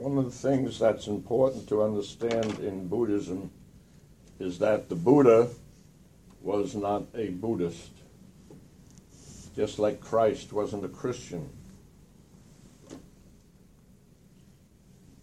One 0.00 0.16
of 0.16 0.24
the 0.24 0.48
things 0.48 0.78
that's 0.78 1.08
important 1.08 1.68
to 1.68 1.82
understand 1.82 2.58
in 2.60 2.88
Buddhism 2.88 3.50
is 4.38 4.58
that 4.60 4.88
the 4.88 4.94
Buddha 4.94 5.48
was 6.40 6.74
not 6.74 7.02
a 7.14 7.28
Buddhist, 7.28 7.90
just 9.54 9.78
like 9.78 10.00
Christ 10.00 10.54
wasn't 10.54 10.86
a 10.86 10.88
Christian. 10.88 11.50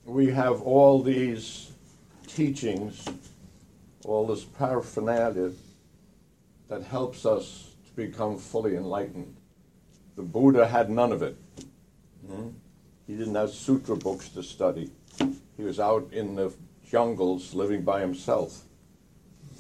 We 0.06 0.30
have 0.30 0.62
all 0.62 1.02
these 1.02 1.72
teachings, 2.28 3.04
all 4.06 4.28
this 4.28 4.44
paraphernalia 4.44 5.54
that 6.70 6.84
helps 6.84 7.26
us 7.26 7.72
to 7.88 7.94
become 7.96 8.38
fully 8.38 8.76
enlightened. 8.76 9.38
The 10.16 10.22
Buddha 10.22 10.68
had 10.68 10.92
none 10.92 11.12
of 11.12 11.24
it. 11.24 11.36
Hmm? 12.28 12.50
He 13.08 13.16
didn't 13.16 13.36
have 13.36 13.52
sutra 13.52 13.96
books 13.96 14.30
to 14.30 14.44
study. 14.44 14.92
He 15.56 15.64
was 15.64 15.80
out 15.80 16.10
in 16.12 16.36
the 16.36 16.54
jungles 16.86 17.54
living 17.54 17.84
by 17.84 18.02
himself, 18.02 18.64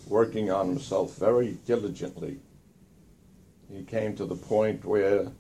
working 0.07 0.51
on 0.51 0.67
himself 0.67 1.15
very 1.15 1.57
diligently. 1.65 2.39
He 3.71 3.83
came 3.83 4.15
to 4.17 4.25
the 4.25 4.35
point 4.35 4.85
where 4.85 5.31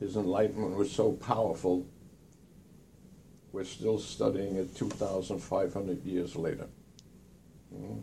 his 0.00 0.16
enlightenment 0.16 0.76
was 0.76 0.90
so 0.90 1.12
powerful, 1.12 1.86
we're 3.52 3.64
still 3.64 3.98
studying 3.98 4.56
it 4.56 4.76
2,500 4.76 6.04
years 6.04 6.36
later. 6.36 6.66
Hmm? 7.74 7.98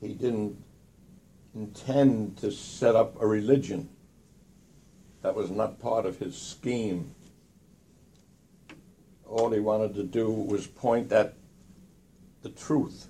He 0.00 0.14
didn't 0.14 0.56
intend 1.54 2.36
to 2.38 2.52
set 2.52 2.94
up 2.94 3.20
a 3.20 3.26
religion. 3.26 3.88
That 5.24 5.34
was 5.34 5.50
not 5.50 5.80
part 5.80 6.04
of 6.04 6.18
his 6.18 6.36
scheme. 6.36 7.14
All 9.26 9.50
he 9.50 9.58
wanted 9.58 9.94
to 9.94 10.02
do 10.02 10.30
was 10.30 10.66
point 10.66 11.10
at 11.12 11.32
the 12.42 12.50
truth 12.50 13.08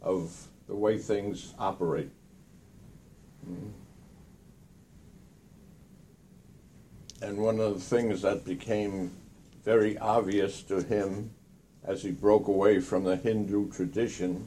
of 0.00 0.46
the 0.68 0.76
way 0.76 0.96
things 0.96 1.52
operate. 1.58 2.12
Hmm. 3.44 3.70
And 7.20 7.38
one 7.38 7.58
of 7.58 7.74
the 7.74 7.80
things 7.80 8.22
that 8.22 8.44
became 8.44 9.10
very 9.64 9.98
obvious 9.98 10.62
to 10.62 10.80
him 10.80 11.32
as 11.82 12.04
he 12.04 12.12
broke 12.12 12.46
away 12.46 12.78
from 12.78 13.02
the 13.02 13.16
Hindu 13.16 13.72
tradition 13.72 14.46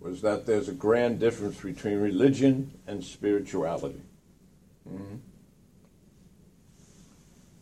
was 0.00 0.22
that 0.22 0.46
there's 0.46 0.70
a 0.70 0.72
grand 0.72 1.20
difference 1.20 1.60
between 1.60 2.00
religion 2.00 2.72
and 2.86 3.04
spirituality. 3.04 4.00
Mm-hmm. 4.90 5.16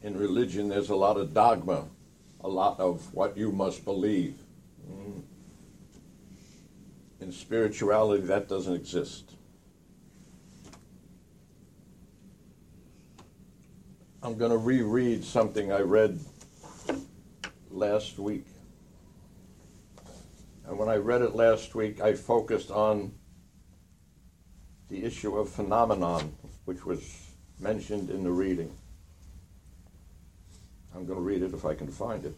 In 0.03 0.17
religion, 0.17 0.69
there's 0.69 0.91
a 0.91 0.97
lot 0.97 1.17
of 1.17 1.35
dogma, 1.35 1.87
a 2.41 2.49
lot 2.49 2.79
of 2.79 3.13
what 3.15 3.37
you 3.37 3.51
must 3.51 3.85
believe. 3.85 4.37
Mm-hmm. 4.89 5.21
In 7.21 7.33
spirituality, 7.33 8.23
that 8.27 8.49
doesn't 8.49 8.75
exist. 8.75 9.33
I'm 14.23 14.37
going 14.37 14.51
to 14.51 14.59
reread 14.59 15.25
something 15.25 15.73
I 15.73 15.81
read 15.81 16.19
last 17.71 18.19
week. 18.19 18.47
And 20.67 20.79
when 20.79 20.89
I 20.89 20.97
read 20.97 21.23
it 21.23 21.35
last 21.35 21.75
week, 21.75 22.01
I 22.01 22.15
focused 22.15 22.71
on 22.71 23.13
the 24.89 25.05
issue 25.05 25.37
of 25.37 25.49
phenomenon, 25.49 26.35
which 26.65 26.85
was 26.85 27.29
mentioned 27.61 28.11
in 28.11 28.25
the 28.25 28.31
reading. 28.31 28.73
I'm 30.97 31.05
going 31.05 31.19
to 31.19 31.23
read 31.23 31.43
it 31.43 31.53
if 31.53 31.67
I 31.67 31.75
can 31.75 31.91
find 31.91 32.25
it. 32.25 32.35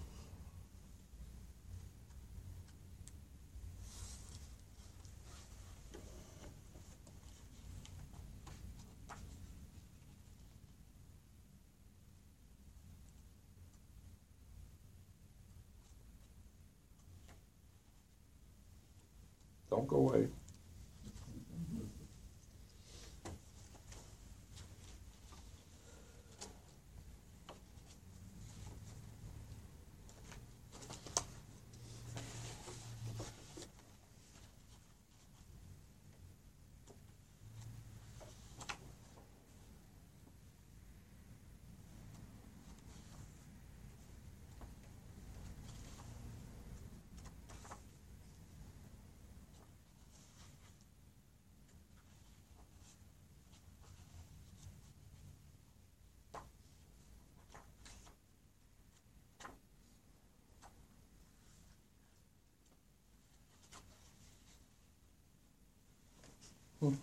Vai. 66.81 66.97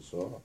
Só. 0.00 0.40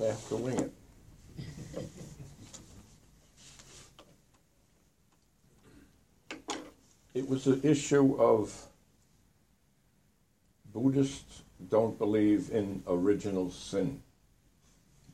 I 0.00 0.06
have 0.06 0.28
to 0.28 0.36
wing 0.36 0.58
it. 0.58 0.72
It 7.14 7.28
was 7.28 7.46
an 7.46 7.60
issue 7.62 8.14
of 8.18 8.68
Buddhists 10.72 11.42
don't 11.68 11.98
believe 11.98 12.50
in 12.50 12.82
original 12.86 13.50
sin. 13.50 14.02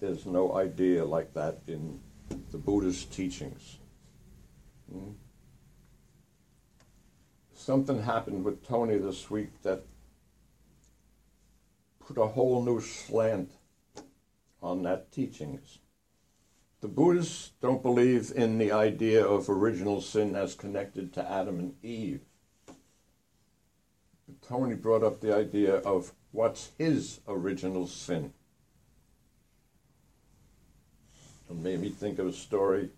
There's 0.00 0.24
no 0.24 0.54
idea 0.54 1.04
like 1.04 1.34
that 1.34 1.58
in 1.66 2.00
the 2.52 2.58
Buddhist 2.58 3.12
teachings. 3.12 3.78
Hmm? 4.90 5.10
Something 7.52 8.02
happened 8.02 8.44
with 8.44 8.66
Tony 8.66 8.96
this 8.96 9.28
week 9.28 9.60
that 9.62 9.84
put 11.98 12.16
a 12.16 12.26
whole 12.26 12.64
new 12.64 12.80
slant 12.80 13.50
on 14.62 14.82
that 14.82 15.12
teachings. 15.12 15.78
The 16.80 16.88
Buddhists 16.88 17.52
don't 17.60 17.82
believe 17.82 18.32
in 18.34 18.58
the 18.58 18.70
idea 18.70 19.24
of 19.24 19.48
original 19.48 20.00
sin 20.00 20.36
as 20.36 20.54
connected 20.54 21.12
to 21.14 21.30
Adam 21.30 21.58
and 21.58 21.74
Eve. 21.84 22.20
Tony 24.46 24.74
brought 24.74 25.02
up 25.02 25.20
the 25.20 25.34
idea 25.34 25.76
of 25.76 26.12
what's 26.30 26.70
his 26.78 27.20
original 27.26 27.86
sin. 27.86 28.32
It 31.50 31.56
made 31.56 31.80
me 31.80 31.88
think 31.88 32.18
of 32.18 32.26
a 32.26 32.32
story 32.32 32.90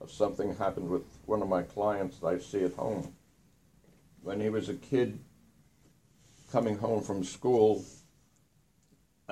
of 0.00 0.10
something 0.10 0.56
happened 0.56 0.90
with 0.90 1.04
one 1.26 1.40
of 1.40 1.48
my 1.48 1.62
clients 1.62 2.18
that 2.18 2.26
I 2.26 2.38
see 2.38 2.64
at 2.64 2.74
home. 2.74 3.14
When 4.22 4.40
he 4.40 4.48
was 4.48 4.68
a 4.68 4.74
kid 4.74 5.20
coming 6.50 6.78
home 6.78 7.02
from 7.02 7.24
school, 7.24 7.84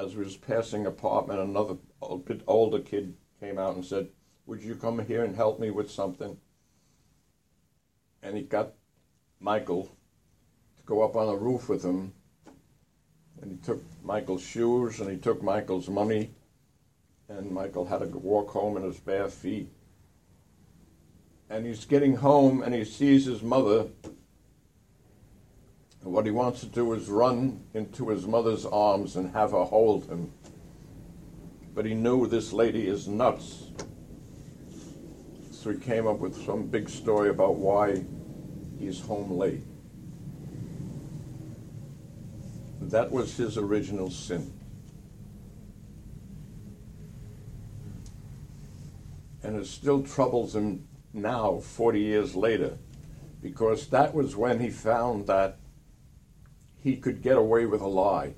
as 0.00 0.16
we 0.16 0.24
was 0.24 0.36
passing 0.36 0.86
apartment, 0.86 1.40
another 1.40 1.76
a 2.02 2.16
bit 2.16 2.42
older 2.46 2.80
kid 2.80 3.14
came 3.38 3.58
out 3.58 3.74
and 3.74 3.84
said, 3.84 4.08
"Would 4.46 4.62
you 4.62 4.74
come 4.74 5.04
here 5.04 5.24
and 5.24 5.36
help 5.36 5.60
me 5.60 5.70
with 5.70 5.90
something?" 5.90 6.38
And 8.22 8.36
he 8.36 8.42
got 8.42 8.74
Michael 9.40 9.84
to 10.76 10.82
go 10.86 11.02
up 11.02 11.16
on 11.16 11.26
the 11.26 11.36
roof 11.36 11.68
with 11.68 11.84
him 11.84 12.14
And 13.40 13.52
he 13.52 13.58
took 13.58 13.82
Michael's 14.02 14.42
shoes 14.42 15.00
and 15.00 15.10
he 15.10 15.16
took 15.16 15.42
Michael's 15.42 15.88
money, 15.88 16.30
and 17.28 17.50
Michael 17.50 17.86
had 17.86 18.00
to 18.00 18.06
walk 18.18 18.50
home 18.50 18.76
in 18.76 18.82
his 18.82 19.00
bare 19.00 19.28
feet. 19.28 19.70
And 21.48 21.66
he's 21.66 21.84
getting 21.86 22.16
home 22.16 22.62
and 22.62 22.74
he 22.74 22.84
sees 22.84 23.24
his 23.24 23.42
mother. 23.42 23.88
And 26.02 26.12
what 26.12 26.24
he 26.24 26.30
wants 26.30 26.60
to 26.60 26.66
do 26.66 26.92
is 26.94 27.08
run 27.08 27.62
into 27.74 28.08
his 28.08 28.26
mother's 28.26 28.64
arms 28.64 29.16
and 29.16 29.32
have 29.32 29.50
her 29.50 29.64
hold 29.64 30.06
him. 30.06 30.32
But 31.74 31.84
he 31.84 31.94
knew 31.94 32.26
this 32.26 32.52
lady 32.52 32.88
is 32.88 33.06
nuts. 33.06 33.64
So 35.50 35.70
he 35.70 35.78
came 35.78 36.06
up 36.06 36.18
with 36.18 36.42
some 36.44 36.66
big 36.66 36.88
story 36.88 37.28
about 37.28 37.56
why 37.56 38.02
he's 38.78 39.00
home 39.00 39.30
late. 39.32 39.62
That 42.80 43.10
was 43.12 43.36
his 43.36 43.58
original 43.58 44.10
sin. 44.10 44.52
And 49.42 49.56
it 49.56 49.66
still 49.66 50.02
troubles 50.02 50.56
him 50.56 50.88
now, 51.12 51.58
40 51.58 52.00
years 52.00 52.34
later, 52.34 52.78
because 53.42 53.88
that 53.88 54.14
was 54.14 54.34
when 54.34 54.60
he 54.60 54.70
found 54.70 55.26
that 55.26 55.59
he 56.82 56.96
could 56.96 57.22
get 57.22 57.36
away 57.36 57.66
with 57.66 57.80
a 57.80 57.86
lie. 57.86 58.34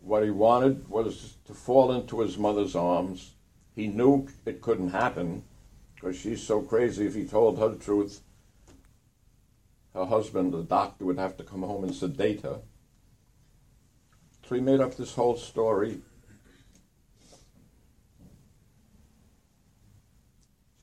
What 0.00 0.22
he 0.22 0.30
wanted 0.30 0.88
was 0.88 1.36
to 1.46 1.54
fall 1.54 1.92
into 1.92 2.20
his 2.20 2.38
mother's 2.38 2.74
arms. 2.74 3.34
He 3.74 3.88
knew 3.88 4.28
it 4.44 4.60
couldn't 4.60 4.90
happen 4.90 5.44
because 5.94 6.18
she's 6.18 6.42
so 6.42 6.60
crazy. 6.62 7.06
If 7.06 7.14
he 7.14 7.24
told 7.24 7.58
her 7.58 7.68
the 7.68 7.76
truth, 7.76 8.22
her 9.94 10.06
husband, 10.06 10.52
the 10.52 10.62
doctor, 10.62 11.04
would 11.04 11.18
have 11.18 11.36
to 11.38 11.44
come 11.44 11.62
home 11.62 11.84
and 11.84 11.94
sedate 11.94 12.42
her. 12.42 12.60
So 14.48 14.54
he 14.54 14.60
made 14.60 14.80
up 14.80 14.96
this 14.96 15.14
whole 15.14 15.36
story. 15.36 16.00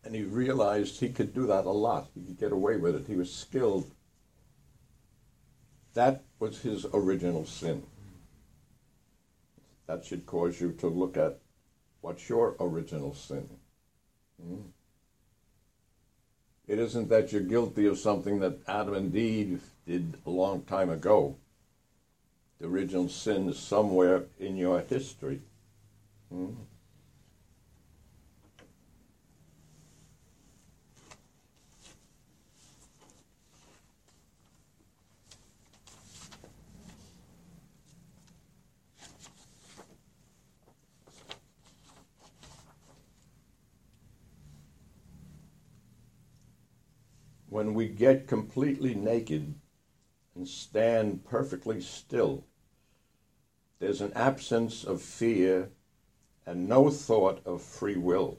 And 0.04 0.14
he 0.14 0.24
realized 0.24 1.00
he 1.00 1.10
could 1.10 1.34
do 1.34 1.48
that 1.48 1.66
a 1.66 1.72
lot. 1.72 2.10
He 2.14 2.22
could 2.22 2.40
get 2.40 2.52
away 2.52 2.78
with 2.78 2.96
it. 2.96 3.08
He 3.08 3.16
was 3.16 3.34
skilled. 3.34 3.90
That 5.96 6.24
was 6.40 6.62
his 6.62 6.86
original 6.94 7.46
sin. 7.46 7.84
That 9.88 10.06
should 10.06 10.26
cause 10.26 10.60
you 10.60 10.74
to 10.74 10.88
look 10.88 11.18
at 11.18 11.40
what's 12.02 12.30
your 12.30 12.56
original 12.60 13.16
sin. 13.16 13.50
Hmm? 14.42 14.62
It 16.68 16.80
isn't 16.80 17.10
that 17.10 17.32
you're 17.32 17.42
guilty 17.42 17.86
of 17.88 17.98
something 17.98 18.40
that 18.40 18.60
Adam 18.68 18.94
and 18.94 19.16
Eve 19.16 19.64
did 19.88 20.18
a 20.26 20.30
long 20.30 20.64
time 20.64 20.90
ago. 20.90 21.38
The 22.60 22.68
original 22.68 23.08
sin 23.08 23.50
is 23.50 23.60
somewhere 23.60 24.26
in 24.38 24.58
your 24.58 24.82
history. 24.82 25.42
Hmm? 26.30 26.54
When 47.56 47.74
we 47.74 47.88
get 47.88 48.28
completely 48.28 48.94
naked 48.94 49.56
and 50.36 50.46
stand 50.46 51.24
perfectly 51.24 51.80
still, 51.80 52.44
there's 53.80 54.02
an 54.02 54.12
absence 54.12 54.84
of 54.84 55.02
fear 55.02 55.70
and 56.46 56.68
no 56.68 56.90
thought 56.90 57.42
of 57.46 57.62
free 57.62 57.96
will. 57.96 58.38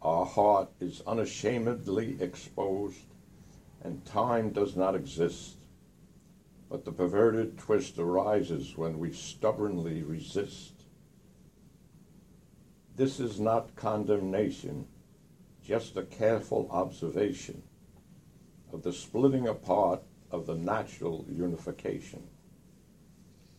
Our 0.00 0.24
heart 0.24 0.70
is 0.80 1.02
unashamedly 1.06 2.16
exposed, 2.18 3.04
and 3.84 4.02
time 4.06 4.54
does 4.54 4.74
not 4.74 4.94
exist. 4.94 5.58
But 6.70 6.86
the 6.86 6.92
perverted 6.92 7.58
twist 7.58 7.98
arises 7.98 8.74
when 8.74 8.98
we 8.98 9.12
stubbornly 9.12 10.02
resist. 10.02 10.72
This 12.96 13.20
is 13.20 13.38
not 13.38 13.76
condemnation, 13.76 14.86
just 15.62 15.98
a 15.98 16.04
careful 16.04 16.70
observation 16.70 17.62
of 18.72 18.82
the 18.82 18.92
splitting 18.92 19.48
apart 19.48 20.00
of 20.30 20.46
the 20.46 20.54
natural 20.54 21.26
unification. 21.30 22.22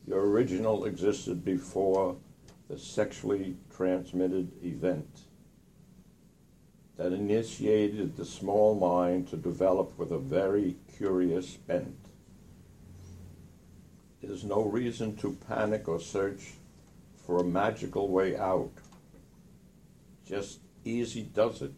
Your 0.07 0.25
original 0.25 0.85
existed 0.85 1.45
before 1.45 2.17
the 2.69 2.77
sexually 2.77 3.55
transmitted 3.75 4.51
event 4.63 5.21
that 6.97 7.13
initiated 7.13 8.15
the 8.15 8.25
small 8.25 8.75
mind 8.75 9.27
to 9.29 9.37
develop 9.37 9.97
with 9.97 10.11
a 10.11 10.19
very 10.19 10.75
curious 10.97 11.55
bent. 11.55 11.97
There's 14.21 14.43
no 14.43 14.63
reason 14.63 15.15
to 15.17 15.37
panic 15.47 15.87
or 15.87 15.99
search 15.99 16.53
for 17.25 17.39
a 17.39 17.43
magical 17.43 18.07
way 18.07 18.37
out. 18.37 18.71
Just 20.25 20.59
easy 20.85 21.23
does 21.23 21.61
it 21.61 21.73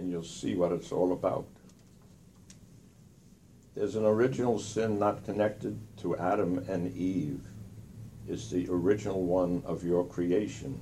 and 0.00 0.10
you'll 0.10 0.22
see 0.22 0.54
what 0.54 0.72
it's 0.72 0.92
all 0.92 1.12
about. 1.12 1.44
There's 3.74 3.96
an 3.96 4.06
original 4.06 4.58
sin 4.58 4.98
not 4.98 5.26
connected 5.26 5.78
to 5.98 6.16
Adam 6.16 6.64
and 6.70 6.96
Eve. 6.96 7.42
It's 8.26 8.48
the 8.48 8.66
original 8.70 9.22
one 9.22 9.62
of 9.66 9.84
your 9.84 10.06
creation, 10.06 10.80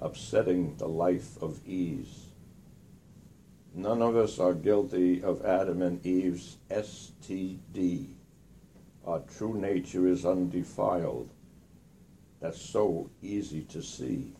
upsetting 0.00 0.76
the 0.76 0.88
life 0.88 1.40
of 1.40 1.60
ease. 1.68 2.26
None 3.74 4.02
of 4.02 4.16
us 4.16 4.40
are 4.40 4.54
guilty 4.54 5.22
of 5.22 5.44
Adam 5.44 5.80
and 5.80 6.04
Eve's 6.04 6.56
STD. 6.68 8.08
Our 9.06 9.20
true 9.20 9.54
nature 9.54 10.08
is 10.08 10.26
undefiled. 10.26 11.30
That's 12.40 12.60
so 12.60 13.08
easy 13.22 13.62
to 13.62 13.82
see. 13.82 14.32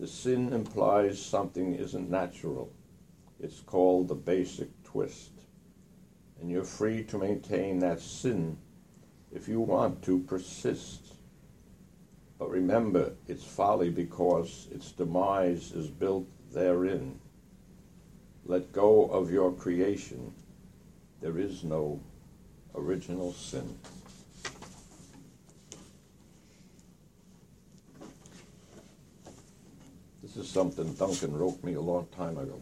The 0.00 0.08
sin 0.08 0.52
implies 0.52 1.22
something 1.22 1.76
isn't 1.76 2.10
natural. 2.10 2.72
It's 3.40 3.60
called 3.60 4.08
the 4.08 4.14
basic 4.14 4.68
twist. 4.84 5.30
And 6.40 6.50
you're 6.50 6.64
free 6.64 7.04
to 7.04 7.18
maintain 7.18 7.78
that 7.80 8.00
sin 8.00 8.58
if 9.32 9.48
you 9.48 9.60
want 9.60 10.02
to 10.04 10.20
persist. 10.20 11.14
But 12.38 12.50
remember, 12.50 13.12
it's 13.28 13.44
folly 13.44 13.90
because 13.90 14.68
its 14.70 14.92
demise 14.92 15.72
is 15.72 15.88
built 15.88 16.26
therein. 16.52 17.18
Let 18.44 18.72
go 18.72 19.06
of 19.06 19.30
your 19.30 19.52
creation. 19.52 20.32
There 21.20 21.38
is 21.38 21.64
no 21.64 22.00
original 22.74 23.32
sin. 23.32 23.78
This 30.22 30.36
is 30.36 30.48
something 30.48 30.92
Duncan 30.94 31.36
wrote 31.36 31.62
me 31.64 31.74
a 31.74 31.80
long 31.80 32.06
time 32.14 32.36
ago. 32.36 32.60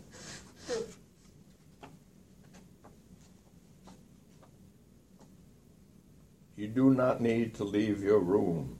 You 6.57 6.69
do 6.69 6.95
not 6.95 7.21
need 7.21 7.55
to 7.57 7.65
leave 7.65 8.03
your 8.03 8.21
room. 8.21 8.79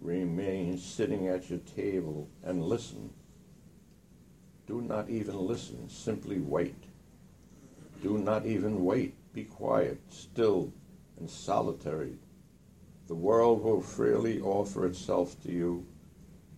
Remain 0.00 0.78
sitting 0.78 1.28
at 1.28 1.50
your 1.50 1.60
table 1.60 2.28
and 2.42 2.64
listen. 2.64 3.10
Do 4.66 4.80
not 4.80 5.08
even 5.08 5.38
listen, 5.38 5.88
simply 5.88 6.40
wait. 6.40 6.84
Do 8.02 8.18
not 8.18 8.46
even 8.46 8.84
wait. 8.84 9.14
Be 9.32 9.44
quiet, 9.44 10.00
still, 10.08 10.72
and 11.18 11.30
solitary. 11.30 12.18
The 13.06 13.14
world 13.14 13.62
will 13.62 13.80
freely 13.80 14.40
offer 14.40 14.86
itself 14.86 15.40
to 15.44 15.52
you 15.52 15.86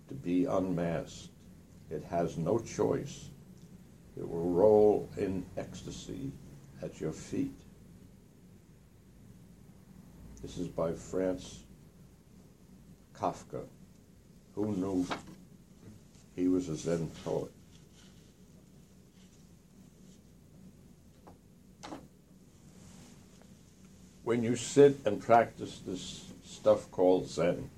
to 0.08 0.14
be 0.14 0.46
unmasked. 0.46 1.28
It 1.90 2.04
has 2.04 2.38
no 2.38 2.58
choice. 2.58 3.27
It 4.18 4.28
will 4.28 4.50
roll 4.50 5.08
in 5.16 5.46
ecstasy 5.56 6.32
at 6.82 7.00
your 7.00 7.12
feet. 7.12 7.54
This 10.42 10.58
is 10.58 10.66
by 10.66 10.92
Franz 10.92 11.60
Kafka. 13.14 13.62
Who 14.56 14.72
knew 14.74 15.06
he 16.34 16.48
was 16.48 16.68
a 16.68 16.76
Zen 16.76 17.10
poet? 17.24 17.52
When 24.24 24.42
you 24.42 24.56
sit 24.56 24.98
and 25.04 25.20
practice 25.22 25.80
this 25.86 26.24
stuff 26.44 26.90
called 26.90 27.28
Zen, 27.28 27.70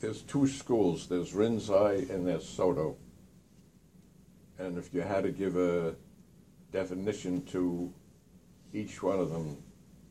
there's 0.00 0.22
two 0.22 0.46
schools 0.46 1.08
there's 1.08 1.32
Rinzai 1.32 2.08
and 2.10 2.26
there's 2.26 2.48
Soto. 2.48 2.96
And 4.58 4.78
if 4.78 4.92
you 4.92 5.02
had 5.02 5.24
to 5.24 5.30
give 5.30 5.56
a 5.56 5.94
definition 6.72 7.44
to 7.46 7.92
each 8.72 9.02
one 9.02 9.18
of 9.18 9.30
them, 9.30 9.56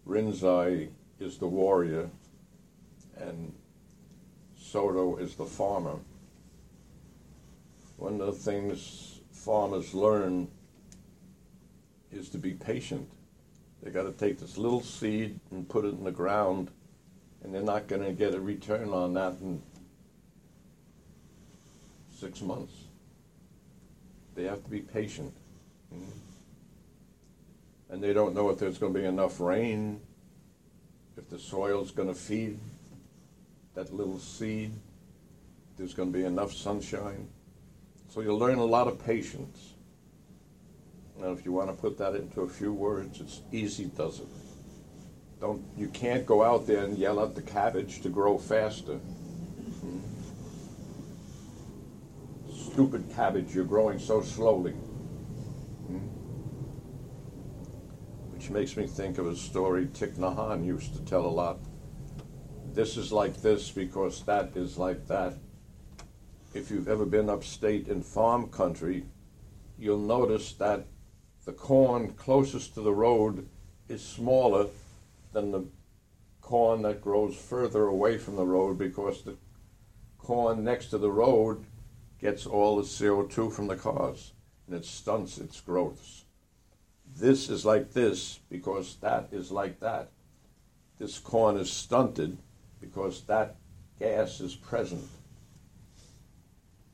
Rinzai 0.05 0.89
is 1.19 1.37
the 1.37 1.47
warrior, 1.47 2.09
and 3.17 3.53
Soto 4.57 5.17
is 5.17 5.35
the 5.35 5.45
farmer. 5.45 5.99
One 7.97 8.21
of 8.21 8.27
the 8.27 8.31
things 8.31 9.19
farmers 9.31 9.93
learn 9.93 10.47
is 12.11 12.29
to 12.29 12.37
be 12.37 12.53
patient. 12.53 13.09
They 13.83 13.91
got 13.91 14.03
to 14.03 14.11
take 14.11 14.39
this 14.39 14.57
little 14.57 14.81
seed 14.81 15.39
and 15.51 15.67
put 15.67 15.85
it 15.85 15.89
in 15.89 16.03
the 16.03 16.11
ground, 16.11 16.71
and 17.43 17.53
they're 17.53 17.61
not 17.61 17.87
going 17.87 18.03
to 18.03 18.13
get 18.13 18.33
a 18.33 18.39
return 18.39 18.89
on 18.89 19.13
that 19.13 19.39
six 22.17 22.41
months. 22.41 22.73
They 24.35 24.43
have 24.43 24.63
to 24.63 24.69
be 24.69 24.81
patient. 24.81 25.33
Mm-hmm. 25.93 26.11
And 27.89 28.03
they 28.03 28.13
don't 28.13 28.35
know 28.35 28.49
if 28.49 28.59
there's 28.59 28.77
going 28.77 28.93
to 28.93 28.99
be 28.99 29.05
enough 29.05 29.39
rain, 29.39 30.01
if 31.15 31.29
the 31.29 31.39
soil's 31.39 31.91
going 31.91 32.09
to 32.09 32.13
feed 32.13 32.59
that 33.75 33.93
little 33.93 34.19
seed, 34.19 34.71
there's 35.77 35.93
going 35.93 36.11
to 36.11 36.17
be 36.17 36.25
enough 36.25 36.53
sunshine. 36.53 37.27
So 38.09 38.21
you'll 38.21 38.39
learn 38.39 38.57
a 38.57 38.65
lot 38.65 38.87
of 38.87 39.03
patience. 39.03 39.73
And 41.21 41.37
if 41.37 41.45
you 41.45 41.51
want 41.51 41.69
to 41.69 41.73
put 41.73 41.97
that 41.97 42.15
into 42.15 42.41
a 42.41 42.49
few 42.49 42.73
words, 42.73 43.21
it's 43.21 43.41
easy 43.51 43.85
does 43.85 44.19
it. 44.19 44.27
Don't 45.39 45.63
you 45.77 45.87
can't 45.89 46.25
go 46.25 46.43
out 46.43 46.65
there 46.65 46.83
and 46.83 46.97
yell 46.97 47.23
at 47.23 47.35
the 47.35 47.41
cabbage 47.41 48.01
to 48.01 48.09
grow 48.09 48.37
faster. 48.37 48.99
Stupid 52.77 53.09
cabbage, 53.15 53.55
you're 53.55 53.65
growing 53.65 53.97
so 53.97 54.21
slowly. 54.21 54.73
Hmm? 55.87 55.97
Which 58.31 58.51
makes 58.51 58.77
me 58.77 58.85
think 58.85 59.17
of 59.17 59.25
a 59.25 59.35
story 59.35 59.87
Thich 59.87 60.17
Nhat 60.17 60.37
Hanh 60.37 60.63
used 60.63 60.93
to 60.93 61.01
tell 61.03 61.25
a 61.25 61.27
lot. 61.41 61.57
This 62.75 62.95
is 62.95 63.11
like 63.11 63.41
this 63.41 63.71
because 63.71 64.21
that 64.25 64.55
is 64.55 64.77
like 64.77 65.07
that. 65.07 65.33
If 66.53 66.69
you've 66.69 66.87
ever 66.87 67.07
been 67.07 67.31
upstate 67.31 67.87
in 67.87 68.03
farm 68.03 68.47
country, 68.49 69.07
you'll 69.79 69.97
notice 69.97 70.53
that 70.53 70.85
the 71.45 71.53
corn 71.53 72.13
closest 72.13 72.75
to 72.75 72.81
the 72.81 72.93
road 72.93 73.49
is 73.89 74.03
smaller 74.03 74.67
than 75.33 75.49
the 75.49 75.65
corn 76.41 76.83
that 76.83 77.01
grows 77.01 77.35
further 77.35 77.87
away 77.87 78.19
from 78.19 78.35
the 78.35 78.45
road 78.45 78.77
because 78.77 79.23
the 79.23 79.35
corn 80.19 80.63
next 80.63 80.91
to 80.91 80.99
the 80.99 81.11
road 81.11 81.65
gets 82.19 82.45
all 82.45 82.77
the 82.77 82.83
CO2 82.83 83.51
from 83.51 83.67
the 83.67 83.75
cars 83.75 84.33
and 84.65 84.75
it 84.75 84.85
stunts 84.85 85.37
its 85.37 85.61
growths. 85.61 86.25
This 87.15 87.49
is 87.49 87.65
like 87.65 87.93
this 87.93 88.39
because 88.49 88.97
that 89.01 89.29
is 89.31 89.51
like 89.51 89.79
that. 89.79 90.11
This 90.99 91.19
corn 91.19 91.57
is 91.57 91.71
stunted 91.71 92.37
because 92.81 93.21
that 93.23 93.55
gas 93.99 94.41
is 94.41 94.55
present. 94.55 95.07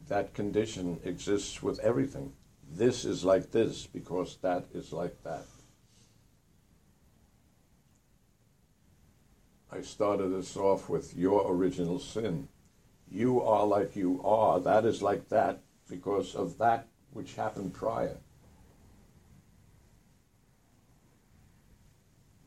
That 0.08 0.34
condition 0.34 1.00
exists 1.04 1.64
with 1.64 1.80
everything 1.80 2.34
this 2.76 3.06
is 3.06 3.24
like 3.24 3.52
this 3.52 3.86
because 3.86 4.38
that 4.42 4.66
is 4.74 4.92
like 4.92 5.24
that. 5.24 5.46
I 9.72 9.82
started 9.82 10.30
this 10.30 10.56
off 10.56 10.90
with 10.90 11.16
your 11.16 11.52
original 11.52 12.00
sin. 12.00 12.48
You 13.14 13.44
are 13.44 13.68
like 13.68 13.96
you 13.96 14.22
are. 14.24 14.60
That 14.60 14.86
is 14.86 15.04
like 15.04 15.30
that 15.30 15.62
because 15.88 16.34
of 16.34 16.58
that 16.58 16.88
which 17.12 17.36
happened 17.36 17.76
prior. 17.76 18.18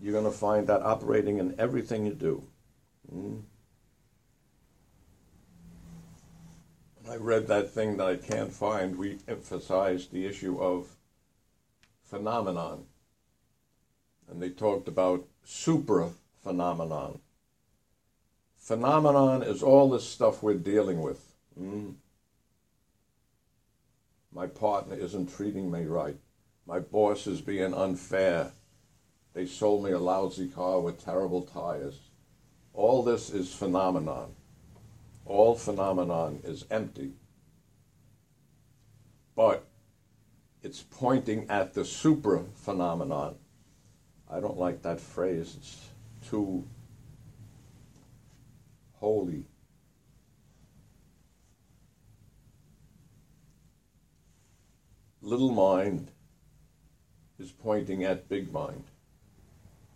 You're 0.01 0.13
going 0.13 0.25
to 0.25 0.31
find 0.31 0.67
that 0.67 0.83
operating 0.83 1.39
in 1.39 1.55
everything 1.59 2.05
you 2.05 2.15
do. 2.15 2.43
Mm? 3.15 3.43
I 7.09 7.15
read 7.15 7.47
that 7.47 7.71
thing 7.71 7.97
that 7.99 8.09
I 8.09 8.17
can't 8.17 8.53
find. 8.53 8.99
We 8.99 9.19
emphasized 9.29 10.11
the 10.11 10.27
issue 10.27 10.61
of 10.61 10.89
phenomenon. 12.03 12.87
And 14.29 14.43
they 14.43 14.51
talked 14.51 14.89
about 14.89 15.29
supra 15.45 16.11
phenomenon. 16.43 17.21
Phenomenon 18.67 19.43
is 19.43 19.63
all 19.63 19.91
this 19.91 20.09
stuff 20.09 20.43
we're 20.43 20.55
dealing 20.55 21.01
with. 21.01 21.25
Mm. 21.59 21.95
My 24.33 24.47
partner 24.47 24.97
isn't 24.97 25.35
treating 25.35 25.71
me 25.71 25.85
right. 25.85 26.17
My 26.67 26.81
boss 26.81 27.27
is 27.27 27.41
being 27.41 27.73
unfair. 27.73 28.53
They 29.35 29.47
sold 29.47 29.85
me 29.85 29.93
a 29.93 29.99
lousy 29.99 30.49
car 30.49 30.81
with 30.81 31.05
terrible 31.05 31.43
tires. 31.43 31.99
All 32.75 33.03
this 33.03 33.31
is 33.31 33.55
phenomenon 33.55 34.35
all 35.27 35.57
phenomenon 35.57 36.41
is 36.45 36.65
empty. 36.71 37.13
But 39.35 39.67
it's 40.63 40.83
pointing 40.83 41.47
at 41.51 41.75
the 41.75 41.85
supra 41.85 42.45
phenomenon. 42.55 43.35
I 44.31 44.41
don't 44.41 44.59
like 44.59 44.83
that 44.83 45.01
phrase, 45.01 45.57
it's 45.59 45.89
too 46.29 46.65
holy. 48.97 49.45
Little 55.21 55.51
mind 55.51 56.11
is 57.39 57.51
pointing 57.51 58.05
at 58.05 58.29
big 58.29 58.53
mind. 58.53 58.85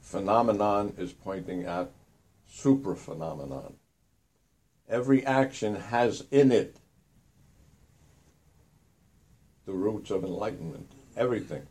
Phenomenon 0.00 0.95
is 0.99 1.12
pointing 1.12 1.64
at 1.64 1.92
supra 2.49 2.97
phenomenon. 2.97 3.75
Every 4.88 5.25
action 5.25 5.76
has 5.76 6.25
in 6.33 6.50
it 6.50 6.76
the 9.66 9.73
roots 9.73 10.11
of 10.11 10.25
enlightenment. 10.25 10.90
Everything. 11.16 11.62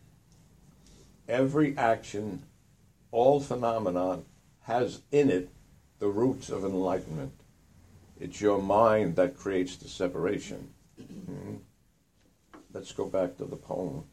Every 1.28 1.78
action, 1.78 2.44
all 3.12 3.42
phenomenon 3.42 4.24
has 4.62 5.02
in 5.12 5.30
it 5.30 5.50
the 6.00 6.08
roots 6.08 6.50
of 6.50 6.64
enlightenment. 6.64 7.34
It's 8.20 8.42
your 8.42 8.62
mind 8.62 9.16
that 9.18 9.38
creates 9.38 9.76
the 9.78 9.88
separation. 9.88 10.74
Mm-hmm. 11.02 11.56
Let's 12.74 12.92
go 12.92 13.06
back 13.06 13.38
to 13.38 13.46
the 13.46 13.56
poem. 13.56 14.04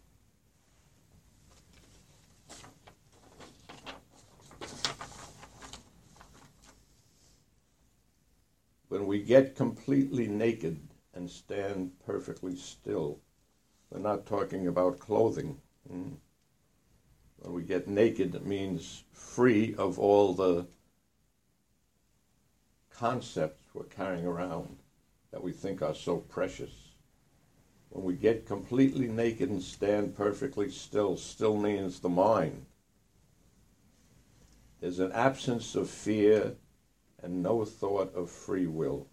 when 8.96 9.06
we 9.06 9.20
get 9.20 9.54
completely 9.54 10.26
naked 10.26 10.80
and 11.12 11.28
stand 11.28 11.90
perfectly 12.06 12.56
still, 12.56 13.20
we're 13.90 14.00
not 14.00 14.24
talking 14.24 14.68
about 14.68 14.98
clothing. 14.98 15.58
Mm. 15.92 16.16
When 17.40 17.52
we 17.52 17.62
get 17.62 17.88
naked, 17.88 18.34
it 18.34 18.46
means 18.46 19.04
free 19.12 19.74
of 19.76 19.98
all 19.98 20.32
the 20.32 20.66
concepts 22.98 23.62
we're 23.74 23.84
carrying 23.84 24.26
around 24.26 24.76
that 25.30 25.42
we 25.42 25.52
think 25.52 25.82
are 25.82 25.94
so 25.94 26.16
precious. 26.16 26.72
When 27.90 28.04
we 28.04 28.14
get 28.14 28.46
completely 28.46 29.08
naked 29.08 29.50
and 29.50 29.62
stand 29.62 30.16
perfectly 30.16 30.70
still, 30.70 31.16
still 31.16 31.56
means 31.56 32.00
the 32.00 32.08
mind. 32.08 32.66
There's 34.80 34.98
an 34.98 35.12
absence 35.12 35.74
of 35.74 35.88
fear 35.88 36.54
and 37.22 37.42
no 37.42 37.64
thought 37.64 38.14
of 38.14 38.30
free 38.30 38.66
will. 38.66 39.08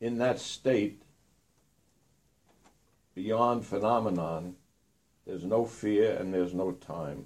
In 0.00 0.18
that 0.18 0.38
state, 0.38 1.02
beyond 3.14 3.64
phenomenon, 3.64 4.56
there's 5.26 5.44
no 5.44 5.64
fear 5.64 6.16
and 6.16 6.32
there's 6.32 6.54
no 6.54 6.72
time. 6.72 7.24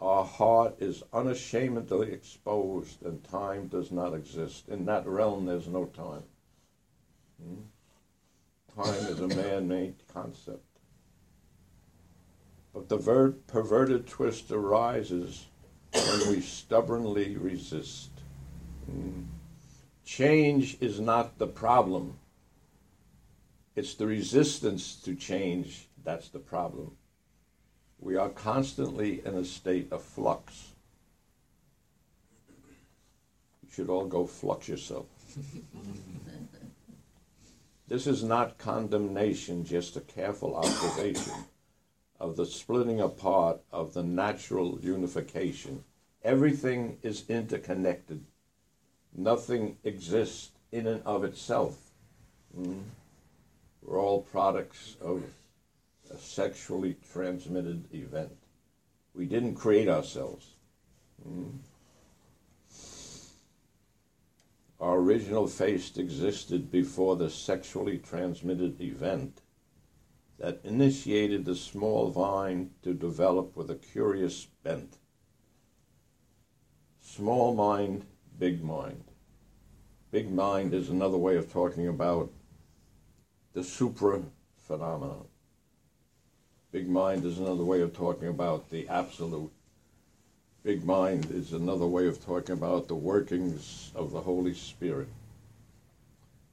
Our 0.00 0.24
heart 0.24 0.76
is 0.78 1.02
unashamedly 1.12 2.12
exposed 2.12 3.02
and 3.02 3.24
time 3.24 3.68
does 3.68 3.90
not 3.90 4.12
exist. 4.12 4.68
In 4.68 4.84
that 4.86 5.06
realm, 5.06 5.46
there's 5.46 5.68
no 5.68 5.86
time. 5.86 6.22
Hmm? 7.42 8.82
Time 8.82 9.06
is 9.06 9.20
a 9.20 9.28
man 9.28 9.68
made 9.68 9.94
concept. 10.12 10.60
But 12.74 12.90
the 12.90 12.98
ver- 12.98 13.32
perverted 13.46 14.06
twist 14.06 14.50
arises 14.50 15.46
when 15.94 16.28
we 16.28 16.42
stubbornly 16.42 17.36
resist. 17.38 18.10
Mm. 18.90 19.24
Change 20.04 20.76
is 20.80 21.00
not 21.00 21.38
the 21.38 21.46
problem. 21.46 22.18
It's 23.74 23.94
the 23.94 24.06
resistance 24.06 24.96
to 24.96 25.14
change 25.14 25.88
that's 26.04 26.28
the 26.28 26.38
problem. 26.38 26.96
We 27.98 28.16
are 28.16 28.28
constantly 28.28 29.24
in 29.24 29.34
a 29.34 29.44
state 29.44 29.92
of 29.92 30.02
flux. 30.02 30.72
You 33.62 33.70
should 33.72 33.90
all 33.90 34.06
go 34.06 34.26
flux 34.26 34.68
yourself. 34.68 35.06
This 37.88 38.08
is 38.08 38.24
not 38.24 38.58
condemnation, 38.58 39.64
just 39.64 39.96
a 39.96 40.00
careful 40.00 40.56
observation 40.56 41.44
of 42.18 42.34
the 42.34 42.44
splitting 42.44 43.00
apart 43.00 43.60
of 43.70 43.94
the 43.94 44.02
natural 44.02 44.80
unification. 44.82 45.84
Everything 46.24 46.98
is 47.04 47.24
interconnected. 47.28 48.24
Nothing 49.14 49.76
exists 49.84 50.50
in 50.72 50.88
and 50.88 51.00
of 51.04 51.22
itself. 51.22 51.78
Mm. 52.58 52.82
We're 53.82 54.00
all 54.00 54.22
products 54.22 54.96
of 55.00 55.22
a 56.10 56.18
sexually 56.18 56.96
transmitted 57.12 57.88
event. 57.92 58.36
We 59.14 59.26
didn't 59.26 59.54
create 59.54 59.88
ourselves. 59.88 60.54
Mm. 61.26 61.58
Our 64.78 64.98
original 64.98 65.46
face 65.46 65.96
existed 65.96 66.70
before 66.70 67.16
the 67.16 67.30
sexually 67.30 67.98
transmitted 67.98 68.80
event 68.80 69.40
that 70.38 70.60
initiated 70.64 71.44
the 71.44 71.54
small 71.54 72.10
vine 72.10 72.70
to 72.82 72.92
develop 72.92 73.56
with 73.56 73.70
a 73.70 73.74
curious 73.74 74.46
bent. 74.62 74.98
Small 77.00 77.54
mind, 77.54 78.04
big 78.38 78.62
mind. 78.62 79.04
Big 80.10 80.30
mind 80.30 80.74
is 80.74 80.90
another 80.90 81.16
way 81.16 81.36
of 81.36 81.50
talking 81.50 81.88
about 81.88 82.30
the 83.54 83.64
supra 83.64 84.22
phenomenon. 84.58 85.26
Big 86.72 86.88
mind 86.88 87.24
is 87.24 87.38
another 87.38 87.64
way 87.64 87.80
of 87.80 87.94
talking 87.94 88.28
about 88.28 88.70
the 88.70 88.88
absolute. 88.88 89.52
Big 90.62 90.84
mind 90.84 91.30
is 91.30 91.52
another 91.52 91.86
way 91.86 92.08
of 92.08 92.24
talking 92.24 92.54
about 92.54 92.88
the 92.88 92.94
workings 92.94 93.92
of 93.94 94.10
the 94.10 94.20
Holy 94.20 94.52
Spirit. 94.52 95.08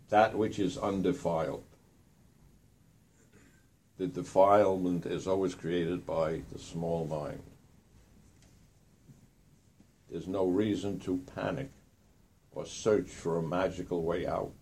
That 0.10 0.38
which 0.38 0.60
is 0.60 0.78
undefiled. 0.78 1.64
The 3.98 4.08
defilement 4.08 5.08
is 5.08 5.28
always 5.28 5.56
created 5.56 6.06
by 6.06 6.42
the 6.52 6.60
small 6.60 7.06
mind. 7.08 7.42
There's 10.12 10.28
no 10.28 10.46
reason 10.46 11.00
to 11.02 11.24
panic 11.36 11.72
or 12.52 12.68
search 12.68 13.10
for 13.10 13.38
a 13.38 13.42
magical 13.42 14.04
way 14.04 14.28
out. 14.28 14.54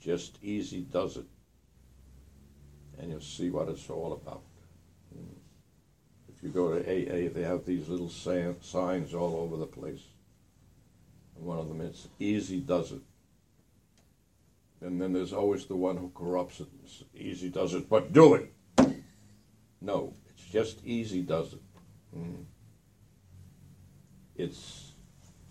Just 0.00 0.38
easy 0.42 0.80
does 0.80 1.16
it. 1.16 1.26
And 2.98 3.12
you'll 3.12 3.20
see 3.20 3.50
what 3.50 3.68
it's 3.68 3.88
all 3.88 4.12
about. 4.12 4.42
If 6.38 6.44
you 6.44 6.50
go 6.50 6.72
to 6.72 6.80
AA, 6.80 7.32
they 7.34 7.42
have 7.42 7.66
these 7.66 7.88
little 7.88 8.08
signs 8.08 9.12
all 9.12 9.36
over 9.36 9.56
the 9.56 9.66
place. 9.66 10.04
And 11.36 11.44
one 11.44 11.58
of 11.58 11.68
them 11.68 11.80
is 11.80 12.06
easy 12.20 12.60
does 12.60 12.92
it. 12.92 13.00
And 14.80 15.00
then 15.00 15.12
there's 15.12 15.32
always 15.32 15.66
the 15.66 15.74
one 15.74 15.96
who 15.96 16.12
corrupts 16.14 16.60
it. 16.60 16.68
Easy 17.12 17.48
does 17.48 17.74
it, 17.74 17.90
but 17.90 18.12
do 18.12 18.34
it. 18.34 18.52
No, 19.80 20.14
it's 20.28 20.44
just 20.44 20.84
easy 20.84 21.22
does 21.22 21.54
it. 21.54 21.60
Mm. 22.16 22.44
It's 24.36 24.92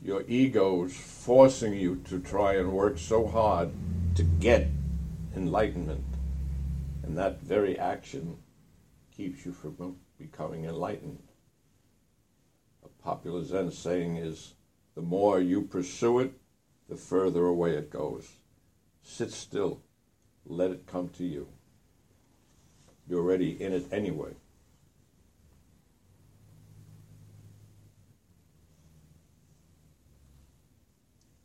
your 0.02 0.24
ego's 0.28 0.96
forcing 0.96 1.74
you 1.74 1.98
to 2.10 2.20
try 2.20 2.56
and 2.56 2.72
work 2.72 2.98
so 2.98 3.28
hard 3.28 3.72
to 4.16 4.24
get 4.24 4.68
enlightenment. 5.36 6.06
And 7.04 7.18
that 7.18 7.42
very 7.42 7.78
action 7.78 8.38
keeps 9.16 9.46
you 9.46 9.52
from 9.52 9.98
becoming 10.18 10.66
enlightened. 10.66 11.24
A 12.84 13.04
popular 13.04 13.44
Zen 13.44 13.72
saying 13.72 14.18
is 14.18 14.54
the 14.96 15.02
more 15.02 15.40
you 15.40 15.62
pursue 15.62 16.20
it, 16.20 16.34
the 16.90 16.96
further 16.96 17.46
away 17.46 17.76
it 17.76 17.92
goes. 17.92 18.28
Sit 19.04 19.32
still, 19.32 19.82
let 20.46 20.72
it 20.72 20.88
come 20.88 21.10
to 21.10 21.24
you. 21.24 21.48
You're 23.08 23.22
already 23.22 23.62
in 23.62 23.74
it 23.74 23.86
anyway. 23.92 24.34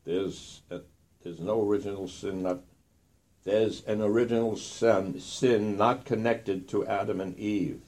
There's 0.05 0.63
a, 0.71 0.81
there's 1.23 1.39
no 1.39 1.63
original 1.63 2.09
sin 2.09 2.43
not 2.43 2.61
there's 3.45 3.85
an 3.85 4.01
original 4.01 4.57
sin 4.57 5.21
sin 5.21 5.77
not 5.77 6.05
connected 6.05 6.69
to 6.69 6.87
Adam 6.87 7.21
and 7.21 7.37
Eve. 7.39 7.83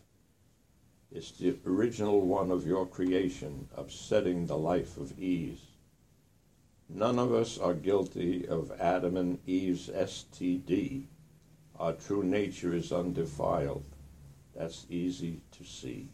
It's 1.14 1.30
the 1.30 1.56
original 1.64 2.22
one 2.22 2.50
of 2.50 2.66
your 2.66 2.86
creation, 2.86 3.68
upsetting 3.76 4.46
the 4.46 4.58
life 4.58 4.96
of 4.96 5.16
ease. 5.16 5.60
None 6.88 7.20
of 7.20 7.32
us 7.32 7.56
are 7.56 7.72
guilty 7.72 8.48
of 8.48 8.72
Adam 8.80 9.16
and 9.16 9.38
Eve's 9.46 9.88
STD. 9.88 11.04
Our 11.78 11.92
true 11.92 12.24
nature 12.24 12.74
is 12.74 12.90
undefiled. 12.90 13.84
That's 14.56 14.86
easy 14.90 15.40
to 15.52 15.62
see. 15.62 16.08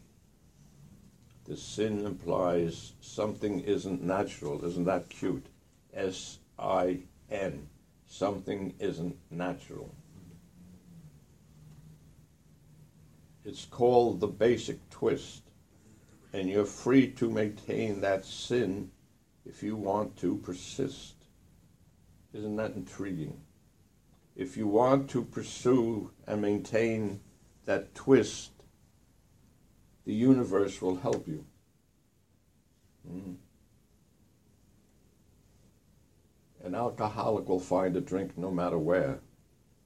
The 1.45 1.57
sin 1.57 2.05
implies 2.05 2.93
something 3.01 3.61
isn't 3.61 4.03
natural. 4.03 4.63
Isn't 4.63 4.85
that 4.85 5.09
cute? 5.09 5.47
S 5.95 6.37
I 6.59 6.99
N. 7.31 7.67
Something 8.05 8.75
isn't 8.79 9.17
natural. 9.31 9.95
It's 13.43 13.65
called 13.65 14.19
the 14.19 14.27
basic 14.27 14.89
twist, 14.89 15.41
and 16.31 16.47
you're 16.47 16.65
free 16.65 17.11
to 17.13 17.29
maintain 17.29 18.01
that 18.01 18.23
sin 18.23 18.91
if 19.45 19.63
you 19.63 19.75
want 19.75 20.15
to 20.17 20.37
persist. 20.37 21.15
Isn't 22.33 22.55
that 22.57 22.75
intriguing? 22.75 23.41
If 24.35 24.57
you 24.57 24.67
want 24.67 25.09
to 25.09 25.23
pursue 25.23 26.11
and 26.27 26.41
maintain 26.41 27.19
that 27.65 27.95
twist, 27.95 28.51
the 30.05 30.13
universe 30.13 30.81
will 30.81 30.95
help 30.95 31.27
you. 31.27 31.45
Mm. 33.11 33.35
An 36.63 36.75
alcoholic 36.75 37.49
will 37.49 37.59
find 37.59 37.95
a 37.97 38.01
drink 38.01 38.37
no 38.37 38.51
matter 38.51 38.77
where. 38.77 39.19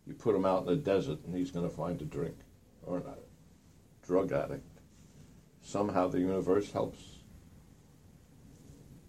You 0.06 0.14
put 0.14 0.36
him 0.36 0.46
out 0.46 0.64
in 0.64 0.68
the 0.68 0.76
desert 0.76 1.20
and 1.26 1.36
he's 1.36 1.52
going 1.52 1.68
to 1.68 1.76
find 1.76 2.02
a 2.02 2.06
drink. 2.06 2.36
Or 2.84 3.00
not 3.00 3.25
drug 4.06 4.32
addict. 4.32 4.80
Somehow 5.62 6.08
the 6.08 6.20
universe 6.20 6.72
helps. 6.72 7.02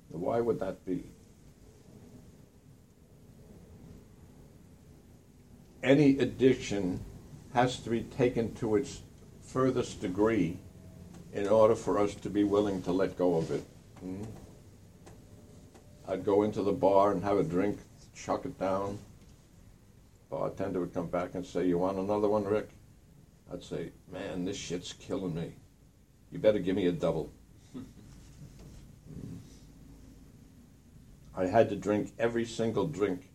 Why 0.08 0.40
would 0.40 0.58
that 0.60 0.84
be? 0.86 1.04
Any 5.82 6.18
addiction 6.18 7.04
has 7.52 7.78
to 7.80 7.90
be 7.90 8.02
taken 8.02 8.54
to 8.56 8.76
its 8.76 9.02
furthest 9.42 10.00
degree 10.00 10.58
in 11.32 11.46
order 11.46 11.74
for 11.74 11.98
us 11.98 12.14
to 12.14 12.30
be 12.30 12.44
willing 12.44 12.82
to 12.82 12.92
let 12.92 13.16
go 13.16 13.36
of 13.36 13.50
it. 13.50 13.64
Mm-hmm. 14.04 14.24
I'd 16.08 16.24
go 16.24 16.42
into 16.42 16.62
the 16.62 16.72
bar 16.72 17.12
and 17.12 17.22
have 17.22 17.38
a 17.38 17.44
drink, 17.44 17.78
chuck 18.14 18.44
it 18.44 18.58
down. 18.58 18.98
Bartender 20.30 20.80
would 20.80 20.94
come 20.94 21.08
back 21.08 21.34
and 21.34 21.44
say, 21.44 21.66
"You 21.66 21.78
want 21.78 21.98
another 21.98 22.28
one, 22.28 22.44
Rick?" 22.44 22.68
I'd 23.52 23.62
say, 23.62 23.92
man, 24.10 24.44
this 24.44 24.56
shit's 24.56 24.92
killing 24.92 25.34
me. 25.34 25.52
You 26.30 26.38
better 26.38 26.58
give 26.58 26.76
me 26.76 26.86
a 26.86 26.92
double. 26.92 27.32
I 31.36 31.46
had 31.46 31.68
to 31.68 31.76
drink 31.76 32.12
every 32.18 32.44
single 32.44 32.86
drink 32.86 33.28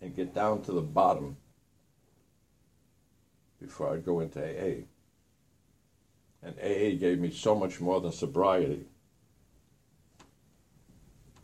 and 0.00 0.14
get 0.14 0.34
down 0.34 0.62
to 0.62 0.72
the 0.72 0.80
bottom 0.80 1.36
before 3.60 3.92
I'd 3.92 4.04
go 4.04 4.20
into 4.20 4.40
AA. 4.40 4.84
And 6.42 6.56
AA 6.60 6.96
gave 6.98 7.18
me 7.18 7.30
so 7.30 7.54
much 7.54 7.80
more 7.80 8.00
than 8.00 8.12
sobriety. 8.12 8.86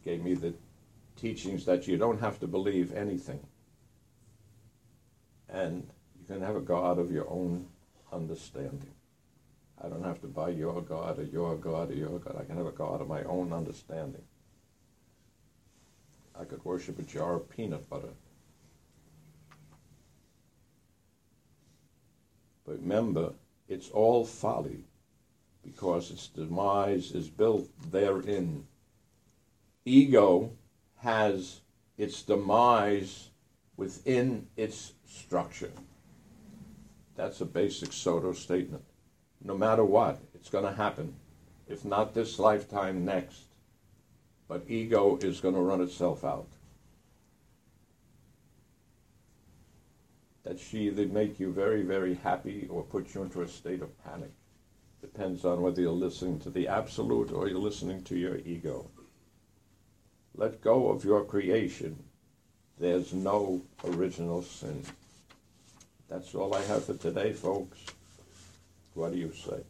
Gave 0.05 0.23
me 0.23 0.35
the 0.35 0.55
teachings 1.17 1.65
that 1.65 1.89
you 1.89 1.97
don't 1.97 2.21
have 2.21 2.39
to 2.41 2.47
believe 2.47 2.93
anything. 2.93 3.41
And 5.49 5.89
you 6.23 6.35
can 6.37 6.45
have 6.45 6.55
a 6.55 6.61
God 6.61 7.01
of 7.01 7.11
your 7.11 7.29
own 7.29 7.67
understanding. 8.13 8.95
I 9.83 9.89
don't 9.89 10.05
have 10.05 10.21
to 10.21 10.29
buy 10.29 10.51
your 10.51 10.81
God 10.81 11.19
or 11.19 11.25
your 11.25 11.57
God 11.57 11.91
or 11.91 11.95
your 11.95 12.21
God. 12.21 12.37
I 12.41 12.45
can 12.45 12.57
have 12.57 12.67
a 12.67 12.71
God 12.71 13.01
of 13.01 13.09
my 13.09 13.25
own 13.25 13.53
understanding. 13.53 14.23
I 16.39 16.45
could 16.45 16.65
worship 16.65 17.01
a 17.01 17.03
jar 17.03 17.35
of 17.35 17.51
peanut 17.51 17.91
butter. 17.91 18.15
But 22.65 22.81
remember, 22.81 23.33
it's 23.67 23.91
all 23.91 24.25
folly 24.25 24.85
because 25.65 26.13
its 26.13 26.29
demise 26.29 27.11
is 27.11 27.29
built 27.29 27.69
therein. 27.91 28.69
Ego 29.85 30.53
has 30.99 31.63
its 31.99 32.23
demise 32.23 33.31
within 33.77 34.47
its 34.57 34.93
structure. 35.05 35.73
That's 37.23 37.41
a 37.41 37.45
basic 37.47 37.93
Soto 37.93 38.33
statement. 38.33 38.83
No 39.45 39.57
matter 39.57 39.85
what, 39.85 40.19
it's 40.35 40.49
going 40.49 40.65
to 40.65 40.73
happen. 40.73 41.15
If 41.69 41.85
not 41.85 42.15
this 42.15 42.41
lifetime, 42.41 43.05
next. 43.05 43.45
But 44.49 44.65
ego 44.67 45.19
is 45.19 45.41
going 45.41 45.55
to 45.55 45.61
run 45.61 45.81
itself 45.83 46.25
out. 46.25 46.49
that 50.43 50.59
she 50.59 50.89
either 50.89 51.07
make 51.07 51.39
you 51.39 51.53
very, 51.53 51.83
very 51.83 52.15
happy 52.15 52.67
or 52.69 52.83
put 52.83 53.15
you 53.15 53.23
into 53.23 53.43
a 53.43 53.47
state 53.47 53.81
of 53.81 54.05
panic. 54.05 54.33
Depends 55.01 55.45
on 55.45 55.63
whether 55.63 55.81
you're 55.81 55.93
listening 55.93 56.41
to 56.41 56.51
the 56.51 56.67
absolute 56.67 57.31
or 57.31 57.47
you're 57.49 57.61
listening 57.61 58.03
to 58.03 58.17
your 58.19 58.39
ego. 58.39 58.91
Let 60.35 60.61
go 60.61 60.89
of 60.89 61.05
your 61.05 61.25
creation. 61.25 62.03
There's 62.81 63.13
no 63.13 63.63
original 63.85 64.43
sin. 64.43 64.83
That's 66.13 66.35
all 66.35 66.55
I 66.55 66.61
have 66.65 66.85
for 66.85 66.93
today, 66.93 67.33
folks. 67.33 67.79
What 68.93 69.13
do 69.13 69.19
you 69.19 69.33
say? 69.33 69.63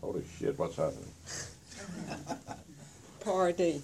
Holy 0.00 0.22
shit, 0.38 0.56
what's 0.56 0.76
happening? 0.76 1.12
Party. 3.18 3.82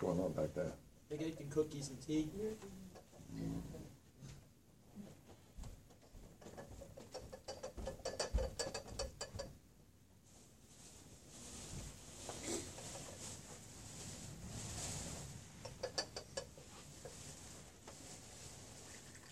Going 0.00 0.18
on 0.18 0.32
back 0.32 0.54
there? 0.54 0.72
They're 1.10 1.18
making 1.18 1.50
cookies 1.50 1.90
and 1.90 2.00
tea. 2.00 2.26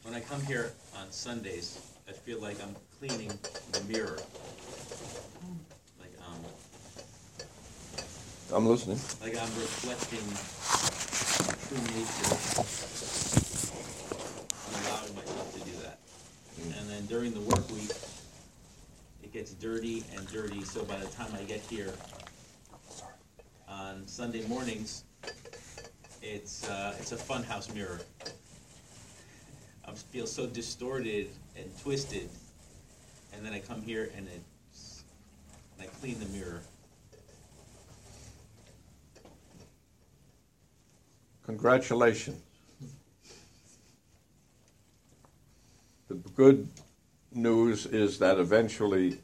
When 0.02 0.14
I 0.14 0.20
come 0.20 0.42
here 0.44 0.72
on 0.98 1.10
Sundays, 1.10 1.80
I 2.06 2.12
feel 2.12 2.40
like 2.40 2.62
I'm 2.62 2.76
cleaning 2.98 3.32
the 3.72 3.80
mirror. 3.84 4.18
Like 5.98 6.12
um, 6.26 6.40
I'm 8.54 8.66
listening. 8.66 8.98
like 9.22 9.34
I'm 9.34 9.54
reflecting 9.54 10.57
true 11.68 11.76
nature. 11.76 12.32
Allowing 14.72 15.14
myself 15.14 15.52
to 15.52 15.60
do 15.60 15.76
that. 15.82 15.98
And 16.78 16.88
then 16.88 17.04
during 17.06 17.34
the 17.34 17.40
work 17.40 17.70
week, 17.70 17.92
it 19.22 19.32
gets 19.34 19.52
dirty 19.52 20.02
and 20.16 20.26
dirty, 20.32 20.64
so 20.64 20.82
by 20.84 20.96
the 20.96 21.08
time 21.08 21.28
I 21.34 21.42
get 21.42 21.60
here 21.60 21.92
on 23.68 24.06
Sunday 24.06 24.46
mornings, 24.46 25.04
it's, 26.22 26.66
uh, 26.70 26.94
it's 26.98 27.12
a 27.12 27.16
funhouse 27.16 27.74
mirror. 27.74 28.00
I 29.86 29.92
feel 29.92 30.26
so 30.26 30.46
distorted 30.46 31.28
and 31.54 31.66
twisted, 31.82 32.30
and 33.34 33.44
then 33.44 33.52
I 33.52 33.58
come 33.58 33.82
here 33.82 34.10
and 34.16 34.26
it's, 34.26 35.04
and 35.78 35.86
I 35.86 35.90
clean 36.00 36.18
the 36.18 36.26
mirror. 36.26 36.62
Congratulations. 41.48 42.42
The 46.08 46.16
good 46.36 46.68
news 47.32 47.86
is 47.86 48.18
that 48.18 48.36
eventually 48.36 49.18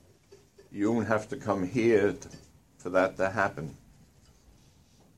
you 0.73 0.91
won't 0.91 1.07
have 1.07 1.29
to 1.29 1.37
come 1.37 1.69
here 1.69 2.15
t- 2.15 2.31
for 2.79 2.89
that 2.89 3.19
to 3.19 3.29
happen. 3.29 3.77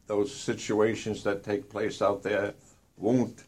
Those 0.09 0.35
situations 0.35 1.23
that 1.23 1.45
take 1.45 1.71
place 1.71 2.03
out 2.03 2.25
there 2.25 2.55
won't 2.97 3.45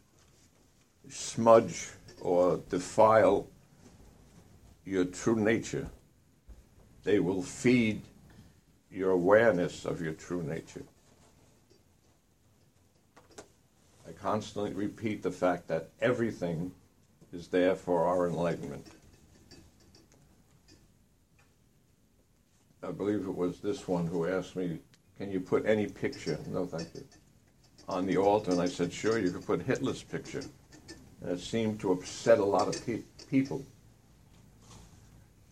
smudge 1.09 1.89
or 2.21 2.61
defile 2.71 3.49
your 4.85 5.05
true 5.05 5.35
nature. 5.35 5.89
They 7.03 7.19
will 7.19 7.43
feed 7.43 8.03
your 8.89 9.11
awareness 9.11 9.85
of 9.85 10.01
your 10.01 10.13
true 10.13 10.45
nature. 10.45 10.85
I 14.08 14.08
constantly 14.21 14.73
repeat 14.73 15.23
the 15.23 15.31
fact 15.31 15.69
that 15.69 15.91
everything 16.01 16.73
is 17.33 17.49
there 17.49 17.75
for 17.75 18.05
our 18.05 18.29
enlightenment. 18.29 18.87
I 22.83 22.91
believe 22.91 23.21
it 23.21 23.35
was 23.35 23.61
this 23.61 23.87
one 23.89 24.07
who 24.07 24.27
asked 24.27 24.57
me, 24.57 24.79
Can 25.19 25.31
you 25.31 25.41
put 25.41 25.67
any 25.67 25.87
picture? 25.87 26.39
No, 26.49 26.65
thank 26.65 26.95
you. 26.95 27.05
On 27.89 28.07
the 28.07 28.17
altar, 28.17 28.53
and 28.53 28.61
I 28.61 28.67
said, 28.67 28.93
Sure, 28.93 29.19
you 29.19 29.31
could 29.31 29.47
put 29.47 29.63
Hitler's 29.63 30.03
picture. 30.03 30.43
And 31.21 31.33
it 31.33 31.41
seemed 31.41 31.81
to 31.81 31.93
upset 31.93 32.39
a 32.39 32.45
lot 32.45 32.69
of 32.69 32.87
pe- 32.87 33.03
people. 33.29 33.65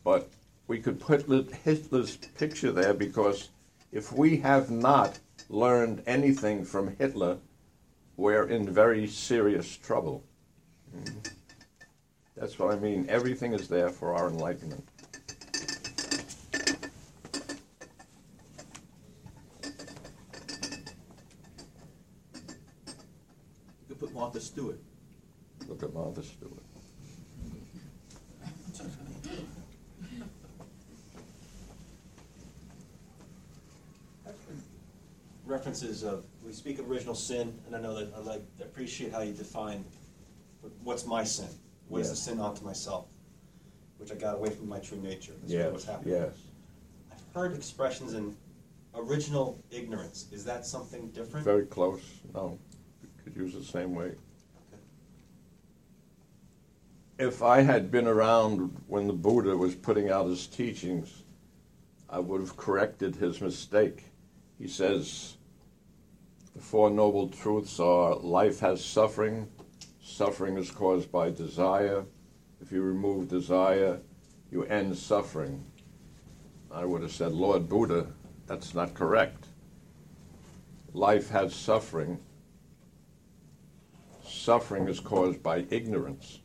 But 0.04 0.30
we 0.68 0.78
could 0.78 1.00
put 1.00 1.26
Hitler's 1.64 2.16
picture 2.16 2.70
there 2.70 2.94
because 2.94 3.48
if 3.90 4.12
we 4.12 4.36
have 4.38 4.70
not 4.70 5.18
learned 5.48 6.02
anything 6.06 6.64
from 6.64 6.96
Hitler, 6.96 7.38
we're 8.16 8.44
in 8.44 8.68
very 8.68 9.06
serious 9.06 9.76
trouble. 9.76 10.24
That's 12.36 12.58
what 12.58 12.72
I 12.72 12.78
mean. 12.78 13.06
Everything 13.08 13.52
is 13.52 13.68
there 13.68 13.88
for 13.88 14.14
our 14.14 14.28
enlightenment. 14.28 14.86
You 23.80 23.88
could 23.88 24.00
put 24.00 24.14
Martha 24.14 24.40
Stewart. 24.40 24.80
Look 25.68 25.82
at 25.82 25.92
Martha 25.92 26.22
Stewart. 26.22 26.52
references 35.46 36.02
of 36.02 36.24
we 36.46 36.52
speak 36.52 36.78
of 36.78 36.88
original 36.88 37.14
sin, 37.14 37.58
and 37.66 37.74
I 37.74 37.80
know 37.80 37.94
that 37.98 38.12
I 38.16 38.20
like 38.20 38.42
appreciate 38.60 39.12
how 39.12 39.20
you 39.22 39.32
define 39.32 39.84
what's 40.84 41.04
my 41.06 41.24
sin. 41.24 41.48
What 41.88 42.00
is 42.02 42.10
the 42.10 42.16
sin 42.16 42.40
onto 42.40 42.64
myself, 42.64 43.06
which 43.98 44.10
I 44.10 44.14
got 44.14 44.36
away 44.36 44.50
from 44.50 44.68
my 44.68 44.78
true 44.78 44.98
nature. 44.98 45.32
That's 45.40 45.52
Yes, 45.52 45.72
what's 45.72 45.84
happening. 45.84 46.14
yes. 46.14 46.34
I've 47.12 47.34
heard 47.34 47.54
expressions 47.54 48.14
in 48.14 48.36
original 48.94 49.58
ignorance. 49.70 50.26
Is 50.32 50.44
that 50.44 50.66
something 50.66 51.08
different? 51.10 51.44
Very 51.44 51.66
close. 51.66 52.00
No, 52.34 52.58
you 53.02 53.08
could 53.22 53.36
use 53.36 53.54
the 53.54 53.62
same 53.64 53.94
way. 53.94 54.12
If 57.18 57.42
I 57.42 57.62
had 57.62 57.90
been 57.90 58.06
around 58.06 58.76
when 58.88 59.06
the 59.06 59.12
Buddha 59.12 59.56
was 59.56 59.74
putting 59.74 60.10
out 60.10 60.26
his 60.26 60.46
teachings, 60.46 61.22
I 62.10 62.18
would 62.18 62.40
have 62.40 62.56
corrected 62.56 63.16
his 63.16 63.40
mistake. 63.40 64.04
He 64.58 64.68
says, 64.68 65.36
the 66.56 66.62
Four 66.62 66.88
Noble 66.88 67.28
Truths 67.28 67.78
are 67.78 68.16
life 68.16 68.60
has 68.60 68.82
suffering, 68.82 69.46
suffering 70.02 70.56
is 70.56 70.70
caused 70.70 71.12
by 71.12 71.28
desire. 71.30 72.06
If 72.62 72.72
you 72.72 72.80
remove 72.80 73.28
desire, 73.28 74.00
you 74.50 74.64
end 74.64 74.96
suffering. 74.96 75.62
I 76.72 76.86
would 76.86 77.02
have 77.02 77.12
said, 77.12 77.32
Lord 77.32 77.68
Buddha, 77.68 78.06
that's 78.46 78.74
not 78.74 78.94
correct. 78.94 79.48
Life 80.94 81.28
has 81.28 81.54
suffering. 81.54 82.18
Suffering 84.26 84.88
is 84.88 84.98
caused 84.98 85.42
by 85.42 85.66
ignorance. 85.68 86.40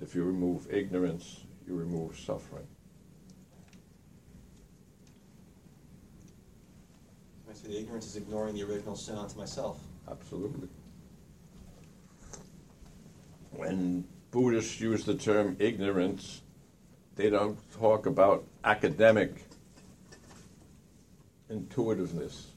If 0.00 0.14
you 0.14 0.24
remove 0.24 0.72
ignorance, 0.72 1.44
you 1.66 1.74
remove 1.74 2.18
suffering. 2.18 2.66
Say 7.62 7.68
the 7.70 7.78
ignorance 7.80 8.06
is 8.06 8.16
ignoring 8.16 8.54
the 8.54 8.62
original 8.62 8.94
sin 8.94 9.16
onto 9.16 9.36
myself. 9.36 9.80
Absolutely. 10.08 10.68
When 13.50 14.04
Buddhists 14.30 14.80
use 14.80 15.04
the 15.04 15.16
term 15.16 15.56
ignorance, 15.58 16.42
they 17.16 17.30
don't 17.30 17.58
talk 17.72 18.06
about 18.06 18.44
academic 18.62 19.44
intuitiveness. 21.50 22.52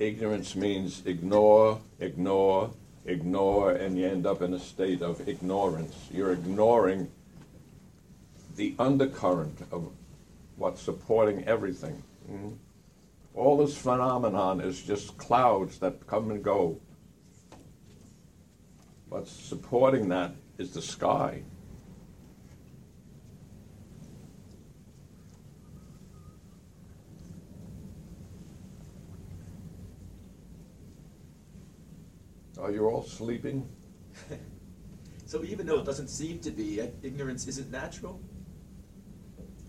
Ignorance 0.00 0.56
means 0.56 1.02
ignore, 1.06 1.80
ignore, 2.00 2.72
ignore, 3.04 3.70
and 3.70 3.96
you 3.96 4.08
end 4.08 4.26
up 4.26 4.42
in 4.42 4.52
a 4.54 4.58
state 4.58 5.00
of 5.00 5.28
ignorance. 5.28 5.94
You're 6.10 6.32
ignoring 6.32 7.08
the 8.56 8.74
undercurrent 8.80 9.60
of 9.70 9.92
what's 10.56 10.82
supporting 10.82 11.44
everything. 11.44 12.02
Mhm. 12.28 12.56
All 13.34 13.56
this 13.56 13.76
phenomenon 13.76 14.60
is 14.60 14.80
just 14.80 15.18
clouds 15.18 15.78
that 15.80 16.06
come 16.06 16.30
and 16.30 16.42
go. 16.42 16.80
What's 19.08 19.32
supporting 19.32 20.08
that 20.10 20.36
is 20.56 20.72
the 20.72 20.82
sky. 20.82 21.42
Are 32.60 32.70
you 32.70 32.86
all 32.86 33.02
sleeping? 33.02 33.68
so 35.26 35.42
even 35.42 35.66
though 35.66 35.80
it 35.80 35.84
doesn't 35.84 36.08
seem 36.08 36.38
to 36.38 36.52
be, 36.52 36.80
ignorance 37.02 37.48
isn't 37.48 37.70
natural. 37.70 38.20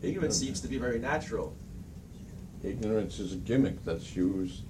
Ignorance 0.04 0.38
seems 0.38 0.62
to 0.62 0.68
be 0.68 0.78
very 0.78 1.00
natural. 1.00 1.58
Ignorance 2.66 3.20
is 3.20 3.34
a 3.34 3.36
gimmick 3.36 3.86
that's 3.86 4.16
used 4.16 4.64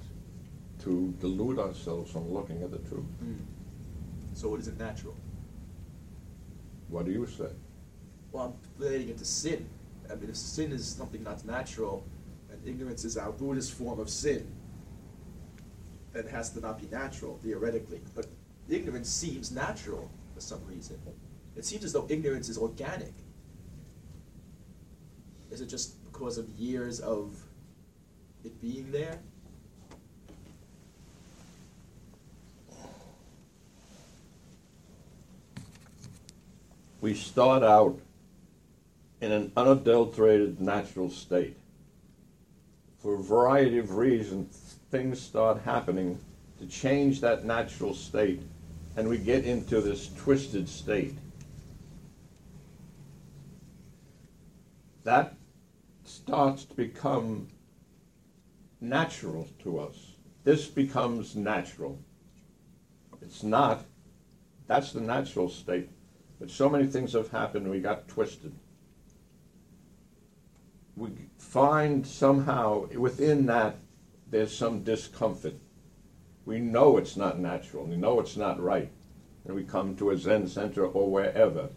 to 0.84 1.14
delude 1.22 1.60
ourselves 1.60 2.12
from 2.12 2.30
looking 2.30 2.62
at 2.62 2.72
the 2.72 2.80
truth. 2.80 3.06
Hmm. 3.20 3.36
So 4.34 4.54
it 4.56 4.60
isn't 4.60 4.78
natural. 4.78 5.16
What 6.90 7.06
do 7.06 7.12
you 7.12 7.26
say? 7.26 7.48
Well, 8.34 8.44
I'm 8.44 8.84
relating 8.84 9.10
it 9.10 9.18
to 9.20 9.26
sin. 9.26 9.70
I 10.12 10.16
mean, 10.16 10.30
if 10.30 10.36
sin 10.36 10.74
is 10.74 10.86
something 10.86 11.24
that's 11.24 11.46
natural, 11.46 12.06
and 12.52 12.60
ignorance 12.68 13.06
is 13.06 13.16
our 13.16 13.32
Buddhist 13.32 13.72
form 13.72 14.00
of 14.00 14.10
sin, 14.10 14.46
then 16.12 16.26
it 16.26 16.32
has 16.32 16.50
to 16.52 16.60
not 16.60 16.82
be 16.82 16.88
natural, 16.88 17.40
theoretically. 17.42 18.02
But 18.14 18.28
ignorance 18.68 19.10
seems 19.10 19.54
natural 19.54 20.12
for 20.34 20.42
some 20.42 20.60
reason. 20.68 21.00
It 21.56 21.64
seems 21.64 21.86
as 21.86 21.94
though 21.94 22.08
ignorance 22.10 22.50
is 22.50 22.58
organic. 22.58 23.14
Is 25.50 25.62
it 25.62 25.68
just 25.68 26.04
because 26.12 26.38
of 26.38 26.50
years 26.50 27.00
of 27.00 27.38
it 28.46 28.62
being 28.62 28.92
there? 28.92 29.20
We 37.02 37.14
start 37.14 37.64
out 37.64 38.00
in 39.22 39.32
an 39.32 39.52
unadulterated 39.56 40.60
natural 40.60 41.10
state. 41.10 41.58
For 43.00 43.16
a 43.16 43.22
variety 43.22 43.78
of 43.78 43.96
reasons, 43.96 44.78
things 44.90 45.20
start 45.20 45.62
happening 45.62 46.20
to 46.60 46.68
change 46.68 47.22
that 47.22 47.46
natural 47.46 47.94
state, 47.94 48.42
and 48.96 49.08
we 49.08 49.18
get 49.18 49.46
into 49.46 49.82
this 49.82 50.10
twisted 50.18 50.68
state. 50.68 51.16
That 55.04 55.36
starts 56.04 56.66
to 56.66 56.74
become 56.74 57.48
natural 58.90 59.48
to 59.64 59.80
us. 59.80 60.14
This 60.44 60.68
becomes 60.68 61.36
natural. 61.36 62.00
It's 63.22 63.44
not. 63.44 63.86
That's 64.68 64.92
the 64.92 65.02
natural 65.02 65.50
state. 65.50 65.90
But 66.40 66.52
so 66.52 66.70
many 66.70 66.86
things 66.86 67.14
have 67.14 67.32
happened, 67.32 67.70
we 67.70 67.80
got 67.80 68.08
twisted. 68.08 68.54
We 70.96 71.10
find 71.38 72.06
somehow 72.06 72.88
within 72.88 73.46
that 73.48 73.78
there's 74.30 74.56
some 74.56 74.84
discomfort. 74.84 75.56
We 76.46 76.60
know 76.60 76.98
it's 76.98 77.18
not 77.18 77.40
natural, 77.40 77.86
we 77.86 77.96
know 77.96 78.20
it's 78.20 78.38
not 78.38 78.62
right. 78.62 78.92
And 79.46 79.56
we 79.56 79.64
come 79.64 79.96
to 79.98 80.10
a 80.10 80.18
Zen 80.18 80.48
center 80.48 80.86
or 80.86 81.12
wherever, 81.12 81.70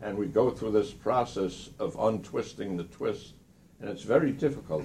and 0.00 0.16
we 0.16 0.26
go 0.26 0.50
through 0.50 0.72
this 0.72 0.92
process 0.92 1.70
of 1.78 1.98
untwisting 1.98 2.76
the 2.76 2.84
twist, 2.84 3.34
and 3.80 3.90
it's 3.90 4.02
very 4.02 4.32
difficult. 4.32 4.84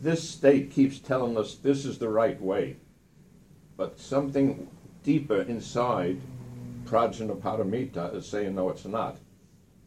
This 0.00 0.28
state 0.28 0.70
keeps 0.70 0.98
telling 0.98 1.36
us 1.36 1.54
this 1.54 1.84
is 1.84 1.98
the 1.98 2.08
right 2.08 2.40
way, 2.40 2.76
but 3.76 3.98
something 3.98 4.68
deeper 5.02 5.42
inside 5.42 6.20
Prajnaparamita 6.84 8.14
is 8.14 8.26
saying, 8.26 8.54
no, 8.54 8.70
it's 8.70 8.84
not. 8.84 9.16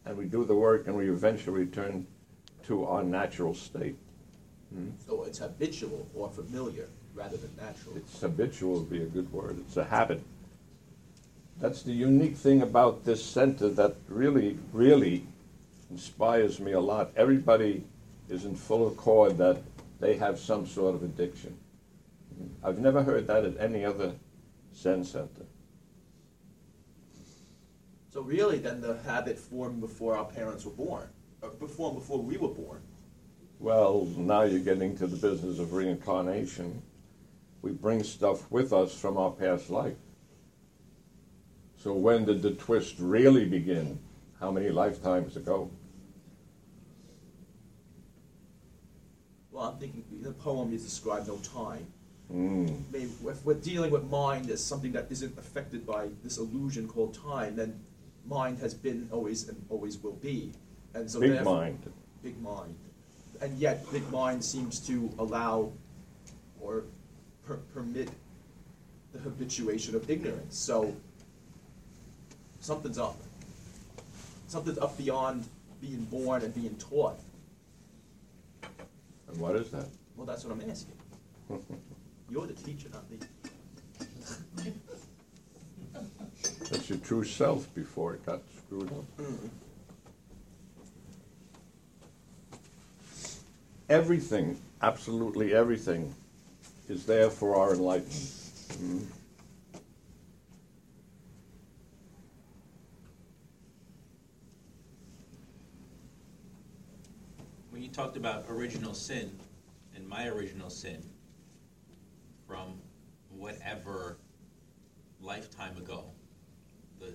And 0.04 0.16
we 0.16 0.24
do 0.24 0.44
the 0.44 0.54
work 0.54 0.86
and 0.86 0.96
we 0.96 1.10
eventually 1.10 1.60
return 1.60 2.06
to 2.66 2.84
our 2.84 3.02
natural 3.02 3.54
state. 3.54 3.96
Hmm? 4.72 4.88
So 5.06 5.24
it's 5.24 5.38
habitual 5.38 6.08
or 6.14 6.28
familiar 6.30 6.88
rather 7.14 7.36
than 7.36 7.50
natural. 7.56 7.96
It's 7.96 8.20
habitual 8.20 8.80
would 8.80 8.90
be 8.90 9.02
a 9.02 9.06
good 9.06 9.32
word. 9.32 9.58
It's 9.58 9.76
a 9.76 9.84
habit. 9.84 10.22
That's 11.60 11.82
the 11.82 11.92
unique 11.92 12.36
thing 12.36 12.62
about 12.62 13.04
this 13.04 13.24
center 13.24 13.68
that 13.70 13.96
really, 14.08 14.58
really 14.72 15.26
inspires 15.90 16.60
me 16.60 16.72
a 16.72 16.80
lot. 16.80 17.10
Everybody 17.16 17.84
is 18.28 18.44
in 18.44 18.54
full 18.54 18.88
accord 18.88 19.38
that 19.38 19.62
they 20.00 20.16
have 20.16 20.38
some 20.38 20.66
sort 20.66 20.94
of 20.94 21.02
addiction. 21.02 21.56
I've 22.62 22.78
never 22.78 23.02
heard 23.02 23.26
that 23.26 23.44
at 23.44 23.58
any 23.58 23.84
other 23.84 24.14
Zen 24.74 25.04
center. 25.04 25.46
So 28.10 28.22
really, 28.22 28.58
then 28.58 28.80
the 28.80 28.98
habit 29.04 29.38
formed 29.38 29.80
before 29.80 30.16
our 30.16 30.24
parents 30.24 30.64
were 30.64 30.72
born, 30.72 31.08
or 31.42 31.50
before 31.50 31.94
before 31.94 32.22
we 32.22 32.36
were 32.36 32.48
born. 32.48 32.80
Well, 33.60 34.06
now 34.16 34.42
you're 34.42 34.60
getting 34.60 34.96
to 34.98 35.06
the 35.06 35.16
business 35.16 35.58
of 35.58 35.72
reincarnation. 35.72 36.82
We 37.60 37.72
bring 37.72 38.04
stuff 38.04 38.50
with 38.50 38.72
us 38.72 38.94
from 38.94 39.16
our 39.16 39.32
past 39.32 39.68
life. 39.68 39.96
So 41.76 41.92
when 41.92 42.24
did 42.24 42.42
the 42.42 42.52
twist 42.52 42.96
really 42.98 43.44
begin? 43.44 43.98
How 44.40 44.50
many 44.52 44.68
lifetimes 44.70 45.36
ago? 45.36 45.70
Well, 49.58 49.70
I'm 49.70 49.78
thinking 49.78 50.04
the 50.22 50.30
poem 50.30 50.72
is 50.72 50.84
described 50.84 51.26
no 51.26 51.36
time. 51.38 51.84
Mm. 52.32 52.80
Maybe 52.92 53.10
if 53.26 53.44
we're 53.44 53.54
dealing 53.54 53.90
with 53.90 54.04
mind 54.04 54.48
as 54.50 54.62
something 54.62 54.92
that 54.92 55.08
isn't 55.10 55.36
affected 55.36 55.84
by 55.84 56.10
this 56.22 56.38
illusion 56.38 56.86
called 56.86 57.18
time, 57.20 57.56
then 57.56 57.80
mind 58.24 58.60
has 58.60 58.72
been 58.72 59.08
always 59.10 59.48
and 59.48 59.60
always 59.68 59.98
will 59.98 60.12
be. 60.12 60.52
And 60.94 61.10
so 61.10 61.18
Big 61.18 61.42
mind. 61.42 61.92
Big 62.22 62.40
mind. 62.40 62.76
And 63.40 63.58
yet, 63.58 63.84
big 63.90 64.08
mind 64.12 64.44
seems 64.44 64.78
to 64.86 65.12
allow 65.18 65.72
or 66.60 66.84
per- 67.44 67.56
permit 67.74 68.10
the 69.12 69.18
habituation 69.18 69.96
of 69.96 70.08
ignorance. 70.08 70.56
So 70.56 70.94
something's 72.60 72.98
up. 72.98 73.16
Something's 74.46 74.78
up 74.78 74.96
beyond 74.96 75.46
being 75.80 76.04
born 76.04 76.42
and 76.42 76.54
being 76.54 76.76
taught. 76.76 77.18
And 79.28 79.38
what 79.38 79.56
is 79.56 79.70
that? 79.70 79.86
Well, 80.16 80.26
that's 80.26 80.44
what 80.44 80.52
I'm 80.52 80.70
asking. 80.70 80.94
You're 82.30 82.46
the 82.46 82.54
teacher, 82.54 82.88
not 82.92 83.10
me. 83.10 83.18
That's 86.70 86.90
your 86.90 86.98
true 86.98 87.24
self 87.24 87.72
before 87.74 88.14
it 88.14 88.26
got 88.26 88.40
screwed 88.66 88.90
up. 88.92 89.04
Everything, 93.88 94.60
absolutely 94.82 95.54
everything, 95.54 96.14
is 96.88 97.06
there 97.06 97.30
for 97.30 97.56
our 97.56 97.72
enlightenment. 97.72 98.12
Mm. 98.72 99.06
Talked 107.98 108.16
about 108.16 108.44
original 108.48 108.94
sin 108.94 109.28
and 109.96 110.08
my 110.08 110.28
original 110.28 110.70
sin 110.70 111.02
from 112.46 112.80
whatever 113.28 114.18
lifetime 115.20 115.76
ago, 115.76 116.04
the, 117.00 117.12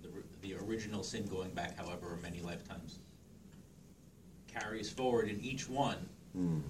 the, 0.00 0.08
the, 0.40 0.54
original 0.64 1.02
sin 1.02 1.26
going 1.26 1.50
back 1.50 1.76
however 1.76 2.16
many 2.22 2.40
lifetimes, 2.40 3.00
carries 4.46 4.88
forward 4.88 5.28
in 5.28 5.40
each 5.40 5.68
one 5.68 6.08
Mm. 6.38 6.62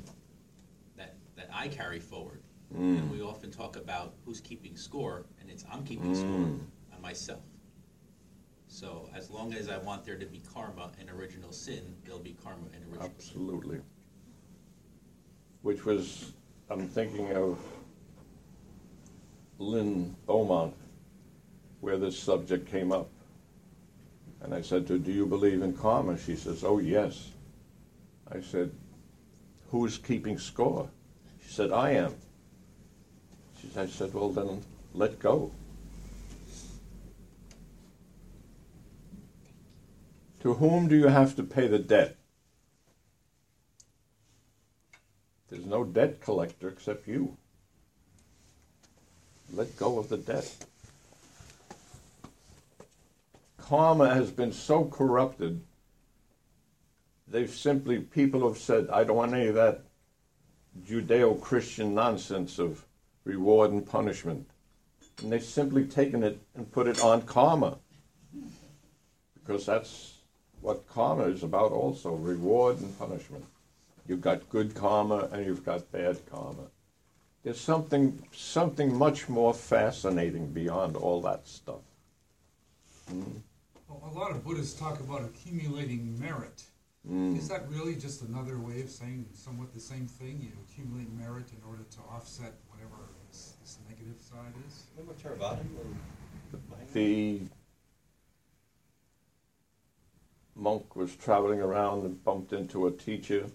that, 0.96 1.14
that 1.36 1.48
I 1.52 1.68
carry 1.68 2.00
forward. 2.00 2.42
Mm. 2.74 2.98
And 2.98 3.10
we 3.12 3.20
often 3.20 3.50
talk 3.50 3.76
about 3.76 4.14
who's 4.24 4.40
keeping 4.40 4.76
score, 4.76 5.26
and 5.40 5.50
it's 5.50 5.64
I'm 5.70 5.84
keeping 5.84 6.14
score 6.14 6.26
Mm. 6.26 6.60
on 6.94 7.02
myself. 7.02 7.42
So 8.82 9.08
as 9.14 9.30
long 9.30 9.54
as 9.54 9.68
I 9.68 9.78
want 9.78 10.04
there 10.04 10.18
to 10.18 10.26
be 10.26 10.42
karma 10.52 10.90
and 10.98 11.08
original 11.08 11.52
sin, 11.52 11.94
there'll 12.04 12.18
be 12.18 12.36
karma 12.42 12.66
and 12.74 12.82
original 12.86 13.10
sin. 13.16 13.16
Absolutely. 13.16 13.80
Which 15.62 15.84
was, 15.84 16.32
I'm 16.68 16.88
thinking 16.88 17.30
of 17.32 17.60
Lynn 19.60 20.16
Beaumont, 20.26 20.74
where 21.80 21.96
this 21.96 22.18
subject 22.18 22.68
came 22.68 22.90
up. 22.90 23.08
And 24.40 24.52
I 24.52 24.62
said 24.62 24.88
to 24.88 24.94
her, 24.94 24.98
Do 24.98 25.12
you 25.12 25.26
believe 25.26 25.62
in 25.62 25.74
karma? 25.74 26.18
She 26.18 26.34
says, 26.34 26.64
Oh, 26.64 26.80
yes. 26.80 27.30
I 28.32 28.40
said, 28.40 28.72
Who's 29.70 29.96
keeping 29.96 30.38
score? 30.38 30.90
She 31.46 31.52
said, 31.52 31.70
I 31.70 31.92
am. 31.92 32.16
She 33.60 33.68
I 33.78 33.86
said, 33.86 34.12
Well, 34.12 34.30
then 34.30 34.64
let 34.92 35.20
go. 35.20 35.52
To 40.42 40.54
whom 40.54 40.88
do 40.88 40.96
you 40.96 41.06
have 41.06 41.36
to 41.36 41.44
pay 41.44 41.68
the 41.68 41.78
debt? 41.78 42.16
There's 45.48 45.64
no 45.64 45.84
debt 45.84 46.20
collector 46.20 46.68
except 46.68 47.06
you. 47.06 47.36
Let 49.52 49.76
go 49.76 50.00
of 50.00 50.08
the 50.08 50.16
debt. 50.16 50.52
Karma 53.56 54.12
has 54.12 54.32
been 54.32 54.52
so 54.52 54.84
corrupted, 54.84 55.62
they've 57.28 57.54
simply, 57.54 58.00
people 58.00 58.46
have 58.48 58.58
said, 58.58 58.88
I 58.90 59.04
don't 59.04 59.16
want 59.16 59.34
any 59.34 59.46
of 59.46 59.54
that 59.54 59.84
Judeo 60.84 61.40
Christian 61.40 61.94
nonsense 61.94 62.58
of 62.58 62.84
reward 63.24 63.70
and 63.70 63.86
punishment. 63.86 64.50
And 65.22 65.30
they've 65.30 65.44
simply 65.44 65.84
taken 65.84 66.24
it 66.24 66.40
and 66.56 66.70
put 66.72 66.88
it 66.88 67.00
on 67.00 67.22
karma. 67.22 67.78
Because 69.34 69.66
that's 69.66 70.21
what 70.62 70.88
karma 70.88 71.24
is 71.24 71.42
about 71.42 71.72
also 71.72 72.14
reward 72.14 72.80
and 72.80 72.98
punishment. 72.98 73.44
You've 74.08 74.20
got 74.20 74.48
good 74.48 74.74
karma 74.74 75.28
and 75.32 75.44
you've 75.44 75.64
got 75.64 75.90
bad 75.92 76.18
karma. 76.30 76.70
There's 77.42 77.60
something, 77.60 78.22
something 78.32 78.96
much 78.96 79.28
more 79.28 79.52
fascinating 79.52 80.52
beyond 80.52 80.96
all 80.96 81.20
that 81.22 81.46
stuff. 81.46 81.82
Mm. 83.10 83.42
Well, 83.88 84.12
a 84.14 84.18
lot 84.18 84.30
of 84.30 84.44
Buddhists 84.44 84.78
talk 84.78 85.00
about 85.00 85.22
accumulating 85.24 86.18
merit. 86.20 86.62
Mm. 87.08 87.36
Is 87.36 87.48
that 87.48 87.68
really 87.68 87.96
just 87.96 88.22
another 88.22 88.58
way 88.58 88.80
of 88.80 88.90
saying 88.90 89.26
somewhat 89.34 89.74
the 89.74 89.80
same 89.80 90.06
thing? 90.06 90.38
You 90.40 90.52
accumulate 90.68 91.12
merit 91.12 91.46
in 91.50 91.68
order 91.68 91.82
to 91.82 91.98
offset 92.08 92.54
whatever 92.68 93.10
this, 93.28 93.54
this 93.60 93.78
negative 93.88 94.20
side 94.20 94.54
is? 94.68 94.84
Remember 94.96 95.18
The 96.92 97.40
monk 100.54 100.96
was 100.96 101.16
traveling 101.16 101.60
around 101.60 102.04
and 102.04 102.24
bumped 102.24 102.52
into 102.52 102.86
a 102.86 102.92
teacher 102.92 103.46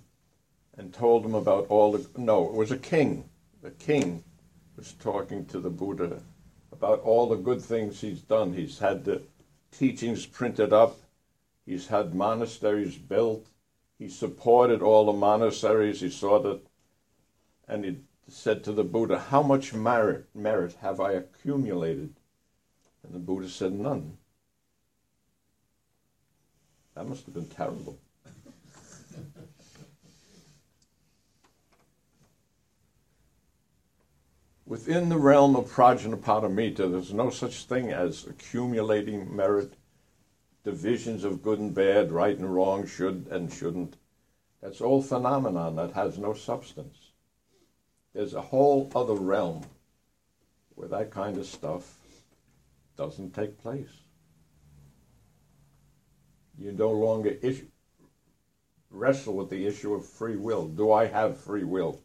and 0.78 0.94
told 0.94 1.26
him 1.26 1.36
about 1.36 1.68
all 1.70 1.92
the. 1.92 2.08
No, 2.18 2.46
it 2.46 2.54
was 2.54 2.72
a 2.72 2.78
king. 2.78 3.30
The 3.62 3.72
king 3.72 4.24
was 4.76 4.94
talking 4.94 5.46
to 5.48 5.60
the 5.60 5.70
Buddha 5.70 6.22
about 6.72 7.02
all 7.02 7.28
the 7.28 7.36
good 7.36 7.62
things 7.62 8.00
he's 8.00 8.22
done. 8.22 8.54
He's 8.54 8.80
had 8.80 9.04
the 9.04 9.24
teachings 9.72 10.26
printed 10.26 10.74
up, 10.74 10.98
he's 11.66 11.88
had 11.88 12.14
monasteries 12.14 12.98
built, 12.98 13.48
he 13.98 14.10
supported 14.10 14.82
all 14.82 15.06
the 15.06 15.14
monasteries, 15.14 16.02
he 16.02 16.10
saw 16.10 16.40
that, 16.40 16.62
and 17.68 17.84
he 17.84 17.98
said 18.28 18.64
to 18.64 18.72
the 18.72 18.84
Buddha, 18.84 19.18
How 19.18 19.42
much 19.42 19.74
merit, 19.74 20.28
merit 20.36 20.76
have 20.82 21.00
I 21.00 21.14
accumulated? 21.14 22.14
And 23.04 23.14
the 23.14 23.20
Buddha 23.20 23.50
said, 23.50 23.74
None. 23.74 24.18
That 26.98 27.08
must 27.08 27.26
have 27.26 27.36
been 27.36 27.46
terrible. 27.46 28.00
Within 34.66 35.10
the 35.10 35.20
realm 35.20 35.56
of 35.56 35.70
Prajnaparamita, 35.72 36.92
there's 36.92 37.14
no 37.14 37.30
such 37.30 37.66
thing 37.66 37.92
as 37.92 38.26
accumulating 38.26 39.36
merit, 39.36 39.74
divisions 40.64 41.24
of 41.24 41.44
good 41.44 41.60
and 41.60 41.76
bad, 41.76 42.12
right 42.12 42.36
and 42.36 42.52
wrong, 42.52 42.88
should 42.88 43.28
and 43.30 43.54
shouldn't. 43.54 43.96
That's 44.64 44.82
all 44.82 45.04
phenomenon 45.04 45.76
that 45.76 45.92
has 45.92 46.18
no 46.18 46.34
substance. 46.34 47.12
There's 48.16 48.34
a 48.34 48.42
whole 48.42 48.92
other 48.96 49.14
realm 49.14 49.62
where 50.74 50.88
that 50.88 51.12
kind 51.12 51.38
of 51.38 51.46
stuff 51.46 51.94
doesn't 52.98 53.36
take 53.36 53.62
place. 53.62 54.07
You 56.60 56.72
no 56.72 56.92
longer 56.92 57.38
wrestle 58.90 59.36
with 59.36 59.50
the 59.50 59.68
issue 59.68 59.94
of 59.94 60.06
free 60.06 60.36
will. 60.36 60.68
Do 60.68 60.92
I 60.92 61.06
have 61.06 61.38
free 61.38 61.64
will? 61.64 62.02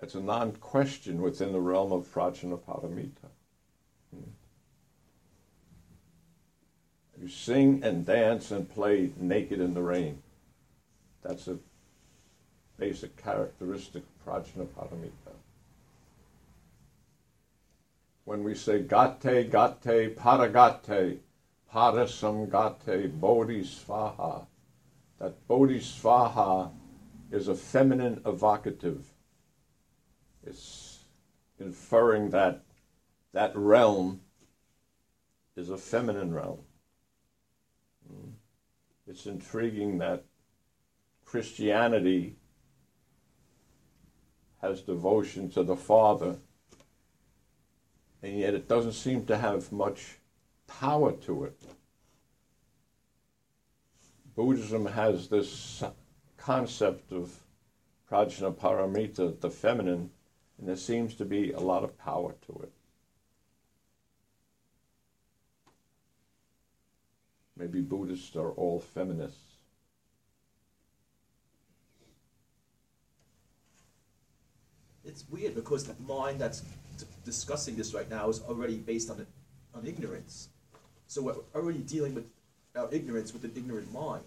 It's 0.00 0.14
a 0.14 0.20
non 0.20 0.52
question 0.52 1.20
within 1.22 1.52
the 1.52 1.60
realm 1.60 1.92
of 1.92 2.12
Prajnaparamita. 2.12 3.30
You 7.20 7.28
sing 7.28 7.84
and 7.84 8.04
dance 8.04 8.50
and 8.50 8.68
play 8.68 9.12
naked 9.16 9.60
in 9.60 9.74
the 9.74 9.82
rain. 9.82 10.22
That's 11.22 11.46
a 11.46 11.58
basic 12.78 13.16
characteristic 13.16 14.02
of 14.02 14.26
Prajnaparamita. 14.26 15.36
When 18.24 18.42
we 18.42 18.56
say 18.56 18.80
gate, 18.80 19.20
gate, 19.20 19.52
paragate, 20.16 21.18
parasamgate, 21.74 23.18
bodhisvaha, 23.18 24.46
that 25.18 25.48
bodhisvaha 25.48 26.70
is 27.30 27.48
a 27.48 27.54
feminine 27.54 28.20
evocative 28.26 29.12
it's 30.44 31.04
inferring 31.58 32.30
that 32.30 32.62
that 33.32 33.56
realm 33.56 34.20
is 35.56 35.70
a 35.70 35.78
feminine 35.78 36.34
realm. 36.34 36.60
Hmm. 38.06 38.30
It's 39.06 39.26
intriguing 39.26 39.98
that 39.98 40.24
Christianity 41.24 42.36
has 44.60 44.82
devotion 44.82 45.50
to 45.50 45.62
the 45.62 45.76
Father, 45.76 46.36
and 48.22 48.38
yet 48.38 48.54
it 48.54 48.68
doesn't 48.68 48.92
seem 48.92 49.24
to 49.26 49.38
have 49.38 49.72
much 49.72 50.18
power 50.66 51.12
to 51.12 51.44
it. 51.44 51.60
Buddhism 54.34 54.86
has 54.86 55.28
this 55.28 55.82
concept 56.36 57.12
of 57.12 57.38
prajnaparamita, 58.10 59.40
the 59.40 59.50
feminine, 59.50 60.10
and 60.58 60.68
there 60.68 60.76
seems 60.76 61.14
to 61.14 61.24
be 61.24 61.52
a 61.52 61.60
lot 61.60 61.84
of 61.84 61.96
power 61.98 62.34
to 62.46 62.60
it. 62.62 62.72
Maybe 67.56 67.80
Buddhists 67.80 68.34
are 68.36 68.50
all 68.52 68.80
feminists. 68.80 69.38
It's 75.04 75.24
weird 75.28 75.54
because 75.54 75.84
the 75.84 75.94
mind 76.02 76.40
that's 76.40 76.62
discussing 77.24 77.76
this 77.76 77.92
right 77.92 78.08
now 78.08 78.28
is 78.28 78.40
already 78.42 78.76
based 78.76 79.10
on 79.10 79.26
on 79.74 79.86
ignorance. 79.86 80.48
So 81.12 81.20
we're 81.20 81.34
already 81.54 81.80
dealing 81.80 82.14
with 82.14 82.24
our 82.74 82.88
ignorance 82.90 83.34
with 83.34 83.44
an 83.44 83.52
ignorant 83.54 83.92
mind. 83.92 84.24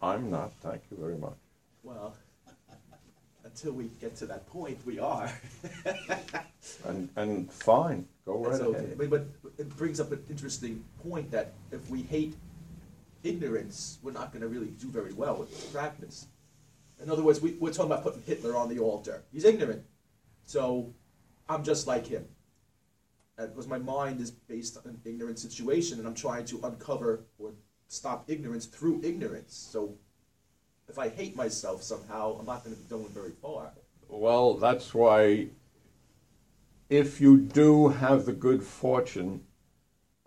I'm 0.00 0.30
not. 0.30 0.52
Thank 0.62 0.80
you 0.90 0.96
very 0.98 1.18
much. 1.18 1.36
Well, 1.82 2.16
until 3.44 3.72
we 3.72 3.90
get 4.00 4.16
to 4.16 4.26
that 4.26 4.46
point, 4.46 4.78
we 4.86 4.98
are. 4.98 5.30
and 6.86 7.10
and 7.14 7.52
fine, 7.52 8.08
go 8.24 8.38
right 8.38 8.58
okay. 8.58 8.78
ahead. 8.78 8.96
But, 8.96 9.10
but 9.10 9.26
it 9.58 9.68
brings 9.76 10.00
up 10.00 10.12
an 10.12 10.24
interesting 10.30 10.82
point 11.02 11.30
that 11.30 11.52
if 11.70 11.90
we 11.90 12.00
hate 12.00 12.34
ignorance, 13.22 13.98
we're 14.02 14.12
not 14.12 14.32
going 14.32 14.40
to 14.40 14.48
really 14.48 14.68
do 14.80 14.88
very 14.88 15.12
well 15.12 15.36
with 15.36 15.74
practice. 15.74 16.28
In 17.02 17.10
other 17.10 17.22
words, 17.22 17.42
we, 17.42 17.52
we're 17.60 17.70
talking 17.70 17.92
about 17.92 18.02
putting 18.02 18.22
Hitler 18.22 18.56
on 18.56 18.70
the 18.70 18.78
altar. 18.78 19.24
He's 19.30 19.44
ignorant, 19.44 19.84
so 20.46 20.90
I'm 21.50 21.64
just 21.64 21.86
like 21.86 22.06
him. 22.06 22.24
And 23.36 23.48
because 23.48 23.66
my 23.66 23.78
mind 23.78 24.20
is 24.20 24.30
based 24.30 24.76
on 24.76 24.82
an 24.86 25.00
ignorant 25.04 25.38
situation, 25.38 25.98
and 25.98 26.06
I'm 26.06 26.14
trying 26.14 26.44
to 26.46 26.60
uncover 26.62 27.24
or 27.38 27.52
stop 27.88 28.24
ignorance 28.28 28.66
through 28.66 29.00
ignorance. 29.02 29.54
So 29.54 29.96
if 30.88 30.98
I 30.98 31.08
hate 31.08 31.34
myself 31.34 31.82
somehow, 31.82 32.36
I'm 32.38 32.46
not 32.46 32.64
going 32.64 32.76
to 32.76 32.82
be 32.82 32.88
going 32.88 33.08
very 33.08 33.32
far. 33.42 33.72
Well, 34.08 34.54
that's 34.54 34.94
why 34.94 35.48
if 36.88 37.20
you 37.20 37.38
do 37.38 37.88
have 37.88 38.26
the 38.26 38.32
good 38.32 38.62
fortune 38.62 39.42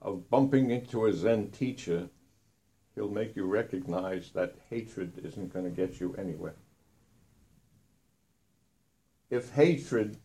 of 0.01 0.30
bumping 0.30 0.72
into 0.72 1.05
a 1.05 1.14
Zen 1.14 1.51
teacher, 1.51 2.10
he'll 2.95 3.10
make 3.10 3.36
you 3.36 3.45
recognize 3.45 4.32
that 4.32 4.55
hatred 4.70 5.22
isn't 5.24 5.53
going 5.53 5.66
to 5.66 5.72
get 5.72 5.99
you 5.99 6.16
anywhere. 6.18 6.55
If 9.30 9.51
hatred 9.51 10.18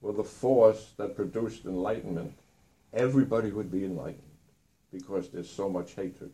were 0.00 0.12
the 0.12 0.24
force 0.24 0.92
that 0.96 1.16
produced 1.16 1.64
enlightenment, 1.64 2.32
everybody 2.92 3.50
would 3.50 3.70
be 3.70 3.84
enlightened 3.84 4.22
because 4.92 5.28
there's 5.28 5.50
so 5.50 5.68
much 5.68 5.94
hatred. 5.94 6.30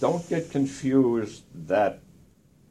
Don't 0.00 0.28
get 0.28 0.50
confused 0.50 1.44
that 1.68 2.00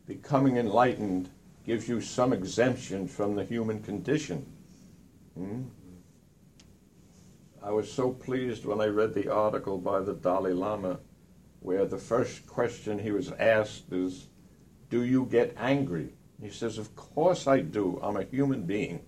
becoming 0.05 0.57
enlightened 0.57 1.29
gives 1.65 1.87
you 1.87 2.01
some 2.01 2.33
exemption 2.33 3.07
from 3.07 3.35
the 3.35 3.45
human 3.45 3.81
condition. 3.81 4.45
Hmm? 5.37 5.61
I 7.63 7.71
was 7.71 7.89
so 7.89 8.11
pleased 8.11 8.65
when 8.65 8.81
I 8.81 8.87
read 8.87 9.13
the 9.13 9.31
article 9.31 9.77
by 9.77 10.01
the 10.01 10.13
Dalai 10.13 10.53
Lama 10.53 10.99
where 11.61 11.85
the 11.85 11.97
first 11.97 12.47
question 12.47 12.97
he 12.97 13.11
was 13.11 13.31
asked 13.33 13.91
is, 13.91 14.27
Do 14.91 15.03
you 15.03 15.25
get 15.25 15.55
angry? 15.57 16.13
He 16.41 16.49
says, 16.49 16.77
Of 16.77 16.95
course 16.95 17.47
I 17.47 17.61
do. 17.61 17.99
I'm 18.03 18.17
a 18.17 18.23
human 18.23 18.63
being. 18.63 19.01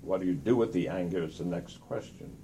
What 0.00 0.20
do 0.20 0.26
you 0.26 0.34
do 0.34 0.56
with 0.56 0.72
the 0.72 0.88
anger 0.88 1.24
is 1.24 1.38
the 1.38 1.44
next 1.44 1.80
question. 1.80 2.34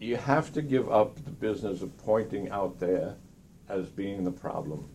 You 0.00 0.16
have 0.16 0.52
to 0.54 0.62
give 0.62 0.90
up 0.90 1.22
the 1.24 1.30
business 1.30 1.82
of 1.82 1.96
pointing 1.98 2.50
out 2.50 2.80
there 2.80 3.16
as 3.68 3.86
being 3.88 4.24
the 4.24 4.32
problem. 4.32 4.88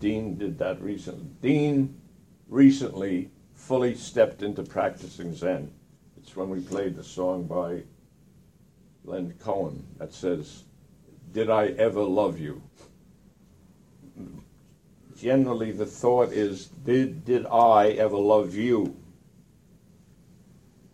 Dean 0.00 0.36
did 0.36 0.58
that 0.58 0.82
recently. 0.82 1.26
Dean 1.40 2.00
recently 2.48 3.30
fully 3.54 3.94
stepped 3.94 4.42
into 4.42 4.62
practicing 4.62 5.34
Zen. 5.34 5.70
It's 6.30 6.36
when 6.36 6.48
we 6.48 6.60
played 6.60 6.94
the 6.94 7.02
song 7.02 7.48
by 7.48 7.82
Len 9.04 9.34
Cohen 9.40 9.84
that 9.98 10.14
says, 10.14 10.62
Did 11.32 11.50
I 11.50 11.70
ever 11.70 12.04
love 12.04 12.38
you? 12.38 12.62
Generally, 15.16 15.72
the 15.72 15.86
thought 15.86 16.32
is, 16.32 16.68
Did, 16.68 17.24
did 17.24 17.46
I 17.46 17.88
ever 17.88 18.16
love 18.16 18.54
you? 18.54 18.96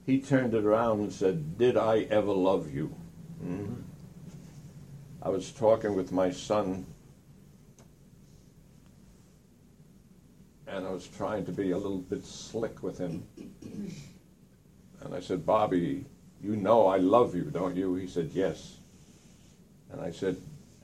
He 0.07 0.23
turned 0.23 0.55
it 0.55 0.65
around 0.65 1.01
and 1.01 1.13
said, 1.13 1.59
Did 1.59 1.77
I 1.77 2.07
ever 2.09 2.33
love 2.33 2.73
you? 2.73 2.97
Mhm. 3.45 3.83
I 5.21 5.29
was 5.29 5.53
talking 5.53 5.95
with 5.95 6.13
my 6.13 6.31
son, 6.31 6.87
and 10.67 10.87
I 10.87 10.91
was 10.93 11.07
trying 11.07 11.45
to 11.45 11.53
be 11.53 11.73
a 11.73 11.77
little 11.77 11.99
bit 11.99 12.25
slick 12.25 12.83
with 12.83 12.97
him. 12.97 13.27
And 15.07 15.15
I 15.15 15.21
said, 15.21 15.47
Bobby, 15.47 16.05
you 16.43 16.57
know 16.57 16.89
I 16.89 16.97
love 16.97 17.37
you, 17.37 17.45
don't 17.45 17.77
you? 17.77 17.95
He 17.95 18.09
said, 18.09 18.31
Yes. 18.33 18.79
And 19.93 20.01
I 20.01 20.11
said, 20.11 20.37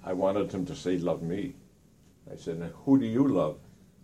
I 0.05 0.13
wanted 0.13 0.53
him 0.53 0.65
to 0.67 0.77
say, 0.77 0.97
Love 0.97 1.23
me. 1.23 1.57
I 2.33 2.37
said, 2.37 2.61
"Now, 2.61 2.69
Who 2.85 3.01
do 3.01 3.05
you 3.05 3.27
love? 3.27 3.59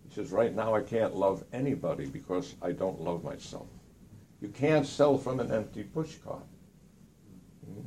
He 0.08 0.12
says, 0.12 0.32
Right 0.32 0.52
now 0.52 0.74
I 0.74 0.80
can't 0.80 1.14
love 1.14 1.44
anybody 1.52 2.06
because 2.06 2.56
I 2.60 2.72
don't 2.72 3.00
love 3.00 3.22
myself. 3.22 3.68
You 4.40 4.48
can't 4.48 4.84
sell 4.84 5.16
from 5.16 5.38
an 5.38 5.52
empty 5.52 5.84
pushcart. 5.84 6.42
Hmm? 7.64 7.82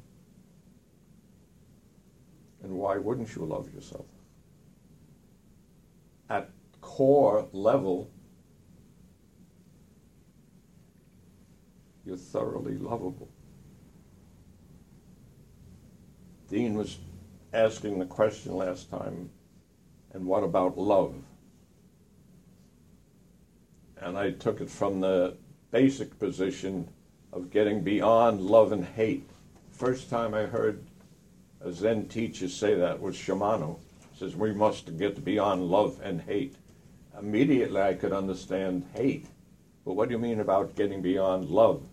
And 2.64 2.74
why 2.74 2.96
wouldn't 2.96 3.36
you 3.36 3.44
love 3.44 3.74
yourself? 3.74 4.06
At 6.30 6.50
core 6.80 7.50
level, 7.52 8.10
you're 12.06 12.18
thoroughly 12.18 12.78
lovable. 12.78 13.30
Dean 16.50 16.76
was 16.76 16.98
asking 17.54 18.00
the 18.00 18.06
question 18.06 18.56
last 18.56 18.90
time, 18.90 19.30
and 20.14 20.26
what 20.26 20.44
about 20.44 20.78
love? 20.78 21.16
And 23.98 24.18
I 24.18 24.32
took 24.32 24.62
it 24.62 24.70
from 24.70 25.00
the 25.00 25.38
basic 25.72 26.18
position 26.20 26.90
of 27.32 27.52
getting 27.52 27.82
beyond 27.82 28.42
love 28.42 28.72
and 28.72 28.84
hate. 28.84 29.30
First 29.72 30.10
time 30.10 30.34
I 30.34 30.42
heard 30.42 30.84
a 31.64 31.72
Zen 31.72 32.08
teacher 32.08 32.50
say 32.50 32.76
that 32.76 33.00
was 33.00 33.16
Shimano. 33.16 33.78
He 34.12 34.20
says 34.20 34.36
we 34.36 34.52
must 34.52 34.98
get 34.98 35.24
beyond 35.24 35.70
love 35.70 36.00
and 36.04 36.22
hate. 36.22 36.56
Immediately 37.18 37.82
I 37.82 37.94
could 37.94 38.12
understand 38.12 38.86
hate. 38.94 39.28
But 39.86 39.94
what 39.94 40.10
do 40.10 40.16
you 40.16 40.20
mean 40.20 40.40
about 40.40 40.76
getting 40.76 41.02
beyond 41.02 41.50
love? 41.50 41.84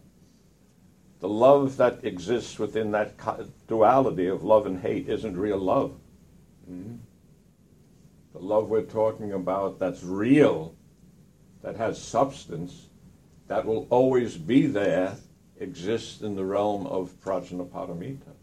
The 1.20 1.28
love 1.28 1.76
that 1.78 2.04
exists 2.04 2.58
within 2.58 2.92
that 2.92 3.14
duality 3.66 4.26
of 4.28 4.44
love 4.44 4.66
and 4.66 4.80
hate 4.80 5.08
isn't 5.08 5.36
real 5.36 5.58
love. 5.58 5.98
Mhm. 6.70 6.98
The 8.32 8.38
love 8.38 8.70
we're 8.70 8.82
talking 8.82 9.32
about 9.32 9.78
that's 9.78 10.04
real, 10.04 10.74
that 11.62 11.76
has 11.76 12.00
substance, 12.00 12.88
that 13.48 13.66
will 13.66 13.86
always 13.90 14.36
be 14.36 14.66
there, 14.66 15.16
exists 15.56 16.22
in 16.22 16.36
the 16.36 16.44
realm 16.44 16.86
of 16.86 17.20
prajnaparamita. 17.20 18.34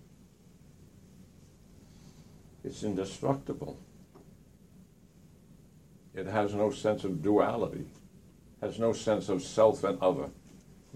It's 2.63 2.83
indestructible. 2.83 3.77
It 6.13 6.25
has 6.25 6.53
no 6.53 6.71
sense 6.71 7.03
of 7.03 7.21
duality, 7.21 7.85
has 8.59 8.79
no 8.79 8.91
sense 8.91 9.29
of 9.29 9.43
self 9.43 9.83
and 9.83 10.01
other. 10.01 10.29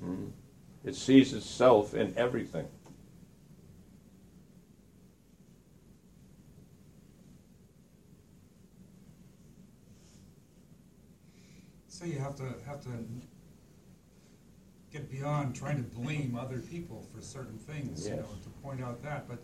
Mm. 0.02 0.32
It 0.84 0.96
sees 0.96 1.34
itself 1.34 1.94
in 1.94 2.14
everything. 2.18 2.68
So 11.88 12.06
you 12.06 12.18
have 12.20 12.36
to 12.38 12.46
have 12.66 12.82
to 12.84 12.90
get 14.92 15.12
beyond 15.12 15.54
trying 15.54 15.76
to 15.78 15.84
blame 15.84 16.38
other 16.40 16.60
people 16.60 17.06
for 17.14 17.22
certain 17.22 17.58
things, 17.58 18.08
you 18.08 18.16
know, 18.16 18.26
to 18.42 18.50
point 18.64 18.82
out 18.82 19.04
that, 19.04 19.28
but 19.28 19.40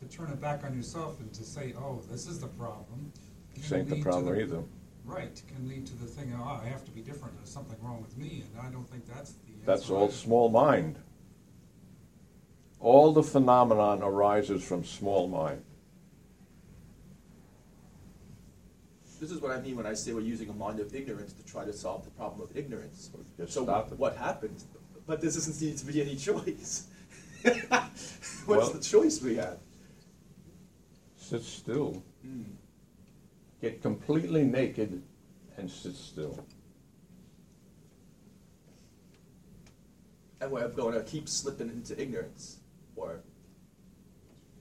to 0.00 0.06
turn 0.06 0.30
it 0.30 0.40
back 0.40 0.64
on 0.64 0.74
yourself 0.74 1.20
and 1.20 1.32
to 1.32 1.44
say, 1.44 1.74
oh, 1.78 2.02
this 2.10 2.26
is 2.26 2.40
the 2.40 2.48
problem. 2.48 3.12
This 3.54 3.72
ain't 3.72 3.88
the 3.88 4.02
problem 4.02 4.38
either. 4.38 4.62
Right, 5.04 5.40
can 5.46 5.68
lead 5.68 5.86
to 5.86 5.94
the 5.94 6.06
thing, 6.06 6.36
oh, 6.36 6.60
I 6.62 6.66
have 6.66 6.84
to 6.84 6.90
be 6.90 7.00
different, 7.00 7.36
there's 7.36 7.52
something 7.52 7.76
wrong 7.80 8.02
with 8.02 8.18
me, 8.18 8.42
and 8.50 8.66
I 8.66 8.70
don't 8.70 8.88
think 8.90 9.06
that's 9.06 9.32
the. 9.32 9.45
That's 9.66 9.90
all 9.90 10.10
small 10.10 10.48
mind. 10.48 10.96
All 12.78 13.12
the 13.12 13.22
phenomenon 13.22 14.00
arises 14.02 14.62
from 14.62 14.84
small 14.84 15.26
mind. 15.26 15.62
This 19.20 19.30
is 19.32 19.40
what 19.40 19.50
I 19.50 19.60
mean 19.60 19.76
when 19.76 19.86
I 19.86 19.94
say 19.94 20.12
we're 20.12 20.20
using 20.20 20.48
a 20.50 20.52
mind 20.52 20.78
of 20.78 20.94
ignorance 20.94 21.32
to 21.32 21.44
try 21.44 21.64
to 21.64 21.72
solve 21.72 22.04
the 22.04 22.10
problem 22.10 22.42
of 22.42 22.56
ignorance. 22.56 23.10
Just 23.38 23.54
so 23.54 23.64
what 23.64 24.16
happens? 24.16 24.66
But 25.06 25.20
there 25.20 25.30
doesn't 25.30 25.54
seem 25.54 25.74
to 25.74 25.86
be 25.86 26.00
any 26.00 26.16
choice. 26.28 26.86
What's 27.42 28.46
Well- 28.46 28.70
the 28.70 28.80
choice 28.80 29.20
we 29.20 29.36
have? 29.36 29.58
Sit 31.16 31.42
still. 31.42 32.04
Mm. 32.24 32.44
Get 33.60 33.82
completely 33.82 34.44
naked 34.44 35.02
and 35.56 35.68
sit 35.68 35.96
still. 35.96 36.38
And 40.40 40.50
we're 40.50 40.68
going 40.68 40.94
to 40.94 41.02
keep 41.02 41.28
slipping 41.28 41.68
into 41.68 42.00
ignorance, 42.00 42.58
or 42.94 43.20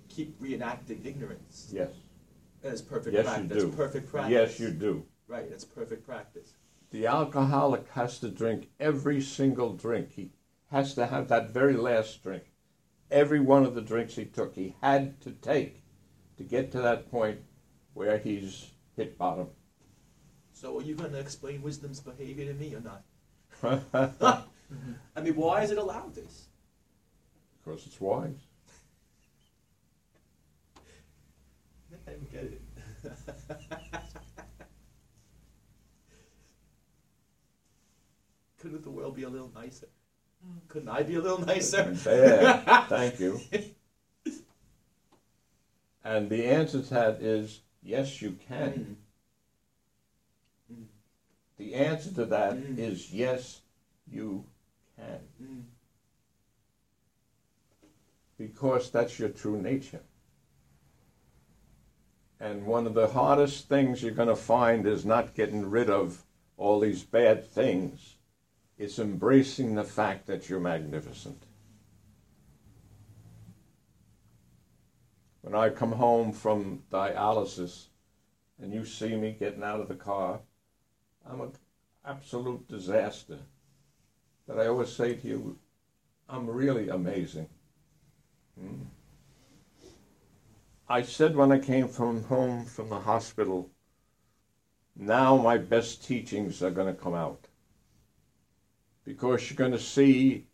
keep 0.10 0.40
reenacting 0.40 1.06
ignorance. 1.06 1.70
Yes. 1.72 1.92
And 2.64 2.72
it's 2.72 2.82
perfect 2.82 3.14
Yes, 3.14 3.26
practice. 3.26 3.44
you 3.44 3.60
do. 3.60 3.66
That's 3.66 3.76
perfect 3.76 4.10
practice. 4.10 4.32
Yes, 4.32 4.60
you 4.60 4.70
do. 4.72 5.06
Right, 5.28 5.46
it's 5.52 5.66
perfect 5.66 6.06
practice. 6.06 6.54
The 6.92 7.08
alcoholic 7.08 7.90
has 7.92 8.20
to 8.20 8.30
drink 8.30 8.70
every 8.80 9.22
single 9.22 9.74
drink. 9.74 10.14
He 10.14 10.32
has 10.72 10.94
to 10.96 11.08
have 11.08 11.28
that 11.28 11.50
very 11.50 11.76
last 11.76 12.24
drink. 12.24 12.44
Every 13.12 13.40
one 13.40 13.66
of 13.66 13.76
the 13.76 13.82
drinks 13.82 14.16
he 14.16 14.26
took, 14.26 14.56
he 14.56 14.76
had 14.82 15.20
to 15.22 15.32
take 15.32 15.84
to 16.38 16.44
get 16.44 16.72
to 16.72 16.82
that 16.82 17.12
point 17.12 17.40
where 17.94 18.18
he's 18.18 18.72
hit 18.96 19.18
bottom. 19.18 19.48
So 20.54 20.80
are 20.80 20.82
you 20.82 20.96
going 20.96 21.12
to 21.12 21.20
explain 21.20 21.62
wisdom's 21.62 22.00
behavior 22.00 22.46
to 22.46 22.54
me 22.54 22.76
or 22.76 22.82
not? 22.82 23.04
because 24.70 24.84
I 25.16 25.22
mean, 25.22 25.36
why 25.36 25.62
is 25.64 25.72
it 25.72 25.78
allowed 25.78 26.16
this? 26.16 26.48
Because 27.64 27.86
it's 27.86 28.00
wise. 28.00 28.32
I 32.08 32.12
don't 32.12 32.32
get 32.32 32.44
it. 32.44 32.62
Couldn't 38.60 38.84
the 38.84 38.90
world 38.90 39.16
be 39.16 39.24
a 39.24 39.30
little 39.30 39.52
nicer? 39.54 39.88
Couldn't 40.68 40.90
I 40.90 41.04
be 41.04 41.16
a 41.16 41.22
little 41.22 41.40
nicer? 41.40 41.84
There, 41.84 42.64
thank 42.90 43.20
you. 43.20 43.40
And 46.04 46.30
the 46.30 46.46
answer 46.46 46.82
to 46.82 46.90
that 46.90 47.22
is 47.22 47.62
yes, 47.82 48.22
you 48.22 48.32
can. 48.48 48.98
Mm. 50.72 50.76
Mm. 50.76 50.86
The 51.58 51.74
answer 51.76 52.12
to 52.12 52.26
that 52.26 52.56
Mm. 52.56 52.78
is 52.78 53.12
yes, 53.12 53.62
you 54.08 54.46
can. 54.96 55.20
Mm. 55.42 55.64
Because 58.38 58.92
that's 58.92 59.18
your 59.20 59.30
true 59.30 59.62
nature. 59.62 60.02
And 62.40 62.66
one 62.66 62.86
of 62.86 62.94
the 62.94 63.08
hardest 63.08 63.70
things 63.70 64.04
you're 64.04 64.12
going 64.12 64.28
to 64.28 64.36
find 64.36 64.86
is 64.86 65.06
not 65.06 65.36
getting 65.36 65.70
rid 65.70 65.90
of 65.90 66.24
all 66.58 66.80
these 66.80 67.04
bad 67.04 67.46
things. 67.46 68.16
It's 68.78 69.00
embracing 69.00 69.76
the 69.76 69.84
fact 69.84 70.28
that 70.28 70.50
you're 70.50 70.60
magnificent. 70.60 71.44
When 75.42 75.56
I 75.56 75.70
come 75.70 75.94
home 75.94 76.34
from 76.34 76.84
dialysis 76.92 77.86
and 78.62 78.74
you 78.74 78.84
see 78.84 79.16
me 79.16 79.36
getting 79.40 79.64
out 79.64 79.80
of 79.80 79.88
the 79.88 79.96
car, 79.96 80.40
I'm 81.26 81.40
an 81.40 81.52
absolute 82.04 82.68
disaster. 82.68 83.40
But 84.48 84.60
I 84.60 84.68
always 84.68 84.92
say 84.92 85.16
to 85.16 85.28
you, 85.28 85.58
I'm 86.30 86.50
really 86.50 86.90
amazing. 86.90 87.50
Hmm. 88.60 88.84
I 90.88 91.02
said 91.02 91.36
when 91.36 91.52
I 91.52 91.60
came 91.60 91.88
from 91.88 92.24
home 92.24 92.66
from 92.66 92.90
the 92.90 93.00
hospital, 93.00 93.70
now 94.96 95.36
my 95.36 95.58
best 95.58 96.06
teachings 96.06 96.62
are 96.62 96.72
going 96.72 96.94
to 96.94 97.02
come 97.02 97.16
out. 97.16 97.48
Because 99.04 99.50
you're 99.50 99.58
going 99.58 99.72
to 99.72 99.80
see 99.80 100.48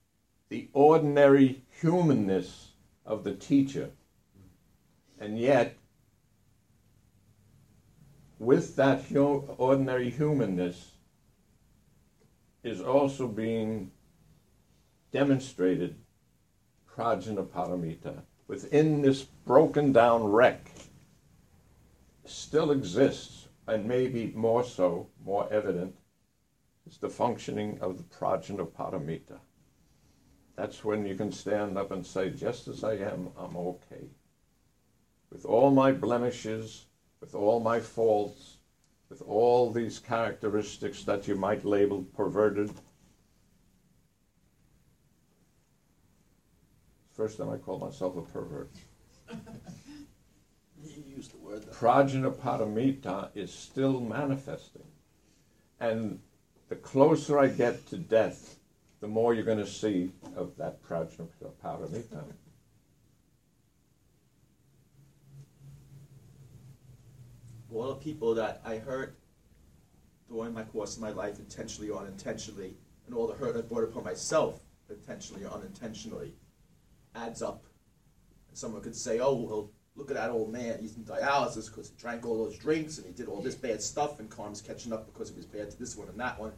the 0.50 0.70
ordinary 0.74 1.64
humanness 1.82 2.72
of 3.06 3.24
the 3.24 3.34
teacher. 3.34 3.92
And 5.20 5.38
yet, 5.38 5.78
with 8.40 8.76
that 8.78 9.04
ordinary 9.16 10.10
humanness, 10.10 10.91
is 12.64 12.82
also 12.82 13.28
being 13.28 13.92
demonstrated 15.12 15.96
prajnaparamita 16.96 18.22
within 18.48 19.02
this 19.02 19.24
broken 19.24 19.92
down 19.92 20.24
wreck 20.24 20.70
still 22.26 22.72
exists 22.72 23.48
and 23.68 23.86
maybe 23.86 24.32
more 24.36 24.64
so, 24.64 25.08
more 25.24 25.48
evident, 25.52 25.96
is 26.86 26.98
the 26.98 27.10
functioning 27.10 27.80
of 27.82 27.98
the 27.98 28.04
prajnaparamita. 28.04 29.40
That's 30.56 30.84
when 30.84 31.06
you 31.06 31.16
can 31.16 31.32
stand 31.32 31.78
up 31.78 31.92
and 31.92 32.06
say, 32.06 32.30
just 32.30 32.68
as 32.68 32.84
I 32.84 32.96
am, 32.96 33.30
I'm 33.38 33.56
okay. 33.56 34.10
With 35.32 35.46
all 35.46 35.72
my 35.72 35.92
blemishes, 35.92 36.88
with 37.22 37.34
all 37.34 37.60
my 37.60 37.80
faults, 37.80 38.58
with 39.12 39.22
all 39.24 39.70
these 39.70 40.00
characteristics 40.00 41.04
that 41.04 41.28
you 41.28 41.36
might 41.36 41.66
label 41.66 42.04
perverted. 42.16 42.72
First 47.12 47.38
time 47.38 47.50
I 47.50 47.58
called 47.58 47.82
myself 47.82 48.16
a 48.16 48.22
pervert. 48.22 48.72
You 50.84 51.04
used 51.16 51.32
the 51.32 51.38
word 51.38 51.62
though. 51.62 51.74
Prajnaparamita 51.74 53.30
is 53.36 53.54
still 53.54 54.00
manifesting. 54.00 54.82
And 55.80 56.20
the 56.70 56.76
closer 56.76 57.38
I 57.38 57.50
get 57.50 57.86
to 57.90 57.98
death, 57.98 58.56
the 59.00 59.08
more 59.08 59.36
you're 59.36 59.44
going 59.44 59.60
to 59.60 59.68
see 59.68 60.12
of 60.36 60.58
that 60.58 60.82
Prajnaparamita. 60.82 62.24
All 67.74 67.88
the 67.88 67.96
people 67.96 68.36
that 68.36 68.62
I 68.66 68.78
hurt 68.78 69.16
during 70.30 70.54
my 70.54 70.64
course 70.64 70.96
of 70.96 71.02
my 71.02 71.12
life, 71.12 71.40
intentionally 71.40 71.90
or 71.90 72.02
unintentionally, 72.02 72.76
and 73.06 73.16
all 73.16 73.28
the 73.28 73.34
hurt 73.34 73.56
I 73.56 73.62
brought 73.62 73.84
upon 73.84 74.04
myself, 74.04 74.60
intentionally 74.90 75.46
or 75.46 75.52
unintentionally, 75.52 76.34
adds 77.16 77.42
up. 77.42 77.64
And 78.50 78.58
someone 78.58 78.82
could 78.82 78.96
say, 78.96 79.20
oh, 79.20 79.34
well, 79.34 79.72
look 79.96 80.12
at 80.12 80.18
that 80.18 80.30
old 80.30 80.52
man. 80.52 80.80
He's 80.80 80.96
in 80.96 81.04
dialysis 81.04 81.68
because 81.70 81.90
he 81.90 81.96
drank 81.98 82.26
all 82.26 82.44
those 82.44 82.58
drinks 82.58 82.98
and 82.98 83.08
he 83.08 83.14
did 83.14 83.28
all 83.28 83.42
this 83.42 83.56
bad 83.56 83.82
stuff, 83.82 84.20
and 84.20 84.30
karma's 84.30 84.62
catching 84.62 84.92
up 84.92 85.06
because 85.06 85.30
he 85.30 85.36
was 85.36 85.46
bad 85.46 85.72
to 85.72 85.80
this 85.80 85.96
one 85.96 86.10
and 86.10 86.20
that 86.20 86.40
one. 86.40 86.52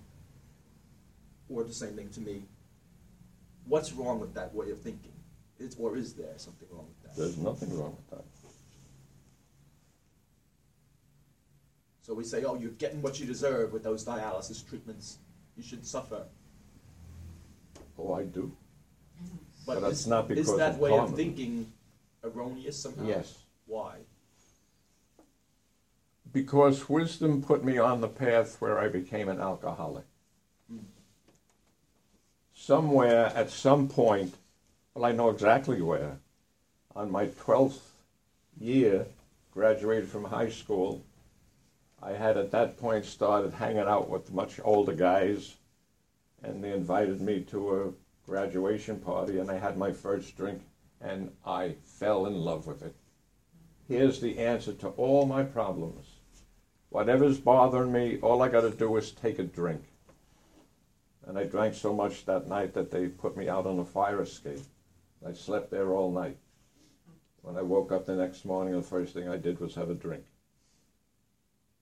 Or 1.49 1.63
the 1.63 1.73
same 1.73 1.95
thing 1.95 2.09
to 2.09 2.21
me. 2.21 2.43
What's 3.65 3.93
wrong 3.93 4.19
with 4.19 4.33
that 4.33 4.53
way 4.53 4.71
of 4.71 4.81
thinking? 4.81 5.13
Is, 5.59 5.75
or 5.79 5.95
is 5.95 6.13
there 6.13 6.33
something 6.37 6.67
wrong 6.71 6.87
with 6.87 7.03
that? 7.03 7.19
There's 7.19 7.37
nothing 7.37 7.77
wrong 7.77 7.95
with 7.95 8.09
that. 8.09 8.25
So 12.03 12.13
we 12.13 12.25
say, 12.25 12.43
oh, 12.43 12.55
you're 12.55 12.71
getting 12.71 13.01
what 13.01 13.19
you 13.19 13.25
deserve 13.25 13.71
with 13.71 13.81
those 13.81 14.03
dialysis 14.03 14.67
treatments. 14.67 15.19
You 15.55 15.63
should 15.63 15.85
suffer. 15.85 16.25
Oh, 17.97 18.13
I 18.13 18.23
do. 18.23 18.51
But, 19.65 19.75
But 19.75 19.81
that's 19.83 20.01
is, 20.01 20.07
not 20.07 20.27
because 20.27 20.49
is 20.49 20.57
that 20.57 20.71
of 20.71 20.79
way 20.79 20.89
karma. 20.89 21.05
of 21.05 21.15
thinking 21.15 21.71
erroneous 22.21 22.77
somehow? 22.77 23.07
Yes. 23.07 23.37
Why? 23.65 23.99
Because 26.33 26.89
wisdom 26.89 27.41
put 27.41 27.63
me 27.63 27.77
on 27.77 28.01
the 28.01 28.09
path 28.09 28.57
where 28.59 28.79
I 28.79 28.89
became 28.89 29.29
an 29.29 29.39
alcoholic. 29.39 30.03
Hmm. 30.69 30.79
Somewhere, 32.53 33.31
at 33.33 33.49
some 33.49 33.87
point, 33.87 34.35
well, 34.93 35.05
I 35.05 35.13
know 35.13 35.29
exactly 35.29 35.81
where, 35.81 36.17
on 36.97 37.09
my 37.09 37.27
12th 37.27 37.79
year, 38.59 39.05
graduated 39.53 40.09
from 40.09 40.25
high 40.25 40.49
school, 40.49 41.01
I 42.05 42.11
had 42.11 42.35
at 42.35 42.51
that 42.51 42.77
point 42.77 43.05
started 43.05 43.53
hanging 43.53 43.87
out 43.87 44.09
with 44.09 44.33
much 44.33 44.59
older 44.61 44.91
guys, 44.91 45.55
and 46.43 46.61
they 46.61 46.73
invited 46.73 47.21
me 47.21 47.41
to 47.45 47.81
a 47.81 48.29
graduation 48.29 48.99
party, 48.99 49.39
and 49.39 49.49
I 49.49 49.57
had 49.57 49.77
my 49.77 49.93
first 49.93 50.35
drink, 50.35 50.63
and 50.99 51.31
I 51.45 51.75
fell 51.81 52.25
in 52.25 52.35
love 52.35 52.67
with 52.67 52.81
it. 52.81 52.93
Here's 53.87 54.19
the 54.19 54.37
answer 54.37 54.73
to 54.73 54.89
all 54.89 55.25
my 55.25 55.43
problems. 55.43 56.05
Whatever's 56.89 57.37
bothering 57.37 57.93
me, 57.93 58.19
all 58.19 58.41
I 58.41 58.49
got 58.49 58.61
to 58.61 58.71
do 58.71 58.97
is 58.97 59.11
take 59.11 59.39
a 59.39 59.43
drink. 59.43 59.83
And 61.25 61.37
I 61.39 61.45
drank 61.45 61.73
so 61.73 61.93
much 61.93 62.25
that 62.25 62.49
night 62.49 62.73
that 62.73 62.91
they 62.91 63.07
put 63.07 63.37
me 63.37 63.47
out 63.47 63.65
on 63.65 63.79
a 63.79 63.85
fire 63.85 64.21
escape. 64.21 64.59
I 65.25 65.31
slept 65.31 65.71
there 65.71 65.93
all 65.93 66.11
night. 66.11 66.37
When 67.43 67.55
I 67.55 67.61
woke 67.61 67.93
up 67.93 68.05
the 68.05 68.15
next 68.15 68.43
morning, 68.43 68.73
the 68.73 68.81
first 68.81 69.13
thing 69.13 69.29
I 69.29 69.37
did 69.37 69.61
was 69.61 69.75
have 69.75 69.89
a 69.89 69.95
drink. 69.95 70.25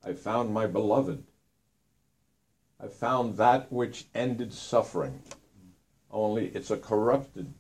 I 0.04 0.14
found 0.14 0.54
my 0.54 0.66
beloved. 0.66 1.24
I 2.80 2.88
found 2.88 3.38
that 3.38 3.72
which 3.72 4.06
ended 4.16 4.52
suffering. 4.54 5.22
Only 6.10 6.48
it's 6.48 6.72
a 6.72 6.78
corrupted 6.78 7.54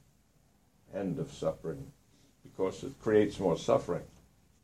end 0.93 1.19
of 1.19 1.31
suffering 1.31 1.91
because 2.43 2.83
it 2.83 2.99
creates 2.99 3.39
more 3.39 3.57
suffering. 3.57 4.03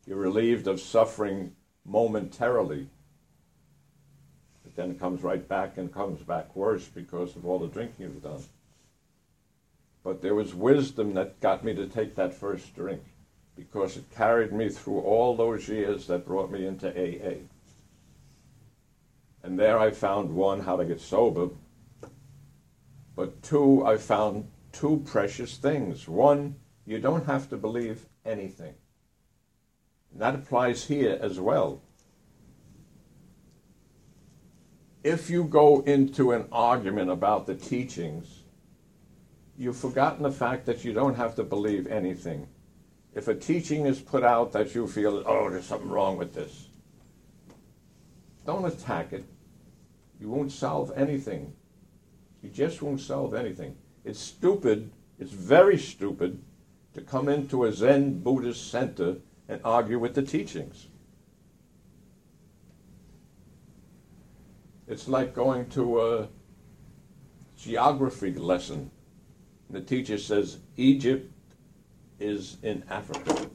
You're 0.07 0.17
relieved 0.17 0.67
of 0.67 0.79
suffering 0.79 1.55
momentarily, 1.85 2.87
but 4.63 4.75
then 4.75 4.91
it 4.91 4.99
comes 4.99 5.21
right 5.21 5.47
back 5.47 5.77
and 5.77 5.93
comes 5.93 6.21
back 6.21 6.55
worse 6.55 6.85
because 6.85 7.35
of 7.35 7.45
all 7.45 7.59
the 7.59 7.67
drinking 7.67 8.05
you've 8.05 8.23
done. 8.23 8.43
But 10.03 10.21
there 10.21 10.35
was 10.35 10.55
wisdom 10.55 11.13
that 11.13 11.39
got 11.39 11.63
me 11.63 11.75
to 11.75 11.87
take 11.87 12.15
that 12.15 12.33
first 12.33 12.75
drink 12.75 13.03
because 13.55 13.97
it 13.97 14.15
carried 14.15 14.53
me 14.53 14.69
through 14.69 15.01
all 15.01 15.35
those 15.35 15.67
years 15.67 16.07
that 16.07 16.25
brought 16.25 16.51
me 16.51 16.65
into 16.65 16.89
AA. 16.89 17.35
And 19.43 19.57
there 19.57 19.79
I 19.79 19.91
found 19.91 20.35
one, 20.35 20.61
how 20.61 20.75
to 20.77 20.85
get 20.85 20.99
sober, 20.99 21.49
but 23.15 23.41
two, 23.41 23.85
I 23.85 23.97
found 23.97 24.47
two 24.71 25.01
precious 25.05 25.57
things. 25.57 26.07
One, 26.07 26.55
you 26.85 26.99
don't 26.99 27.25
have 27.25 27.49
to 27.49 27.57
believe 27.57 28.05
anything. 28.25 28.75
And 30.11 30.21
that 30.21 30.35
applies 30.35 30.85
here 30.85 31.17
as 31.21 31.39
well. 31.39 31.81
If 35.03 35.29
you 35.29 35.45
go 35.45 35.81
into 35.81 36.31
an 36.31 36.47
argument 36.51 37.09
about 37.09 37.47
the 37.47 37.55
teachings, 37.55 38.43
you've 39.57 39.77
forgotten 39.77 40.23
the 40.23 40.31
fact 40.31 40.65
that 40.65 40.85
you 40.85 40.93
don't 40.93 41.15
have 41.15 41.35
to 41.35 41.43
believe 41.43 41.87
anything. 41.87 42.47
If 43.15 43.27
a 43.27 43.33
teaching 43.33 43.85
is 43.85 43.99
put 43.99 44.23
out 44.23 44.51
that 44.51 44.75
you 44.75 44.87
feel, 44.87 45.23
oh, 45.25 45.49
there's 45.49 45.65
something 45.65 45.89
wrong 45.89 46.17
with 46.17 46.35
this, 46.35 46.66
don't 48.47 48.65
attack 48.65 49.11
it. 49.11 49.25
You 50.21 50.29
won't 50.29 50.53
solve 50.53 50.91
anything. 50.95 51.53
You 52.41 52.49
just 52.49 52.81
won't 52.81 53.01
solve 53.01 53.35
anything. 53.35 53.75
It's 54.05 54.19
stupid, 54.19 54.89
it's 55.19 55.33
very 55.33 55.77
stupid 55.77 56.41
to 56.93 57.01
come 57.01 57.27
into 57.27 57.65
a 57.65 57.73
Zen 57.73 58.19
Buddhist 58.21 58.71
center 58.71 59.17
and 59.49 59.59
argue 59.65 59.99
with 59.99 60.15
the 60.15 60.21
teachings. 60.21 60.87
It's 64.87 65.09
like 65.09 65.33
going 65.33 65.67
to 65.71 66.01
a 66.01 66.29
geography 67.57 68.33
lesson. 68.33 68.89
and 69.67 69.77
The 69.77 69.81
teacher 69.81 70.17
says 70.17 70.59
Egypt 70.77 71.29
is 72.17 72.57
in 72.63 72.85
Africa, 72.89 73.49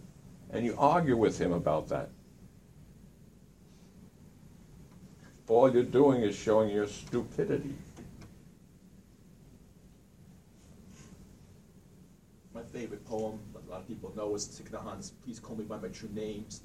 and 0.51 0.67
you 0.67 0.77
argue 0.79 1.17
with 1.17 1.39
him 1.39 1.53
about 1.53 1.89
that. 1.89 2.11
All 5.53 5.71
you're 5.71 5.83
doing 5.83 6.23
is 6.23 6.35
showing 6.35 6.71
your 6.71 6.87
stupidity. 6.87 7.75
My 12.55 12.63
favorite 12.63 13.05
poem, 13.05 13.39
a 13.55 13.71
lot 13.71 13.81
of 13.81 13.87
people 13.87 14.15
know, 14.17 14.35
is 14.35 14.47
Thich 14.47 15.13
Please 15.23 15.39
Call 15.39 15.57
Me 15.57 15.65
By 15.65 15.77
My 15.77 15.89
True 15.89 16.09
Names. 16.15 16.63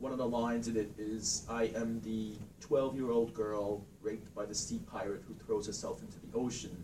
One 0.00 0.10
of 0.10 0.18
the 0.18 0.26
lines 0.26 0.66
in 0.66 0.76
it 0.76 0.90
is, 0.98 1.46
I 1.48 1.70
am 1.76 2.00
the 2.00 2.32
12-year-old 2.60 3.32
girl 3.32 3.86
raped 4.02 4.34
by 4.34 4.44
the 4.44 4.56
sea 4.56 4.80
pirate 4.90 5.22
who 5.28 5.34
throws 5.34 5.68
herself 5.68 6.02
into 6.02 6.18
the 6.18 6.36
ocean, 6.36 6.82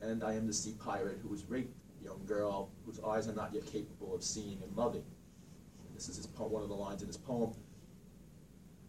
and 0.00 0.22
I 0.22 0.34
am 0.34 0.46
the 0.46 0.52
sea 0.52 0.76
pirate 0.78 1.18
who 1.24 1.28
was 1.28 1.44
raped, 1.50 1.76
young 2.04 2.20
girl 2.24 2.70
whose 2.86 3.00
eyes 3.00 3.26
are 3.26 3.34
not 3.34 3.52
yet 3.52 3.66
capable 3.66 4.14
of 4.14 4.22
seeing 4.22 4.60
and 4.62 4.76
loving. 4.76 5.04
This 5.92 6.08
is 6.08 6.24
po- 6.28 6.46
one 6.46 6.62
of 6.62 6.68
the 6.68 6.76
lines 6.76 7.02
in 7.02 7.08
his 7.08 7.16
poem. 7.16 7.52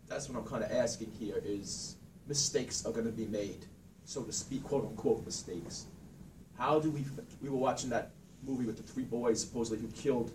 That's 0.07 0.29
what 0.29 0.37
I'm 0.37 0.45
kind 0.47 0.63
of 0.63 0.71
asking 0.71 1.11
here 1.19 1.41
is, 1.43 1.95
mistakes 2.27 2.85
are 2.85 2.91
going 2.91 3.05
to 3.05 3.11
be 3.11 3.25
made, 3.25 3.65
so 4.05 4.23
to 4.23 4.31
speak, 4.31 4.63
quote-unquote 4.63 5.25
mistakes. 5.25 5.85
How 6.57 6.79
do 6.79 6.89
we, 6.91 7.05
we 7.41 7.49
were 7.49 7.57
watching 7.57 7.89
that 7.89 8.11
movie 8.45 8.65
with 8.65 8.77
the 8.77 8.83
three 8.83 9.03
boys 9.03 9.41
supposedly 9.41 9.79
who 9.79 9.87
killed 9.93 10.31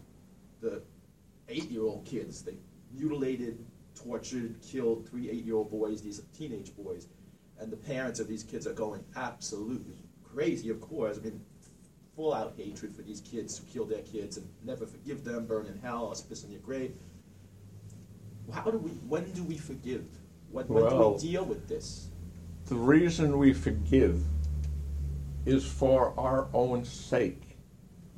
the 0.61 0.83
eight-year-old 1.49 2.05
kids. 2.05 2.43
They 2.43 2.55
mutilated, 2.93 3.65
tortured, 3.95 4.57
killed 4.63 5.09
three 5.09 5.31
eight-year-old 5.31 5.71
boys. 5.71 6.03
These 6.03 6.23
teenage 6.37 6.75
boys, 6.77 7.07
and 7.61 7.71
the 7.71 7.77
parents 7.77 8.21
of 8.21 8.29
these 8.29 8.43
kids 8.43 8.67
are 8.67 8.73
going 8.73 9.05
absolutely 9.17 9.97
crazy. 10.25 10.71
Of 10.71 10.81
course, 10.81 11.19
I 11.19 11.25
mean, 11.25 11.41
full-out 12.17 12.55
hatred 12.57 12.95
for 12.97 13.03
these 13.03 13.21
kids 13.21 13.59
who 13.59 13.65
killed 13.73 13.91
their 13.91 14.03
kids 14.03 14.37
and 14.39 14.49
never 14.65 14.87
forgive 14.87 15.25
them, 15.25 15.47
burn 15.47 15.67
in 15.67 15.79
hell, 15.81 16.07
or 16.07 16.15
spit 16.17 16.43
in 16.45 16.51
your 16.51 16.61
grave. 16.61 16.95
How 18.53 18.71
do 18.71 18.79
we? 18.79 18.91
When 18.91 19.31
do 19.33 19.43
we 19.45 19.57
forgive? 19.57 20.07
When, 20.51 20.67
when 20.69 20.89
do 20.89 21.09
we 21.09 21.19
deal 21.19 21.45
with 21.45 21.69
this? 21.69 22.09
the 22.69 22.75
reason 22.75 23.39
we 23.39 23.53
forgive 23.55 24.23
is 25.47 25.65
for 25.65 26.13
our 26.19 26.49
own 26.53 26.85
sake, 26.85 27.57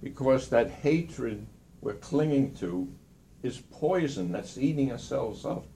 because 0.03 0.49
that 0.49 0.69
hatred 0.69 1.47
we're 1.81 1.95
clinging 1.95 2.53
to 2.55 2.93
is 3.43 3.63
poison 3.71 4.33
that's 4.33 4.59
eating 4.59 4.91
ourselves 4.91 5.47
up. 5.47 5.67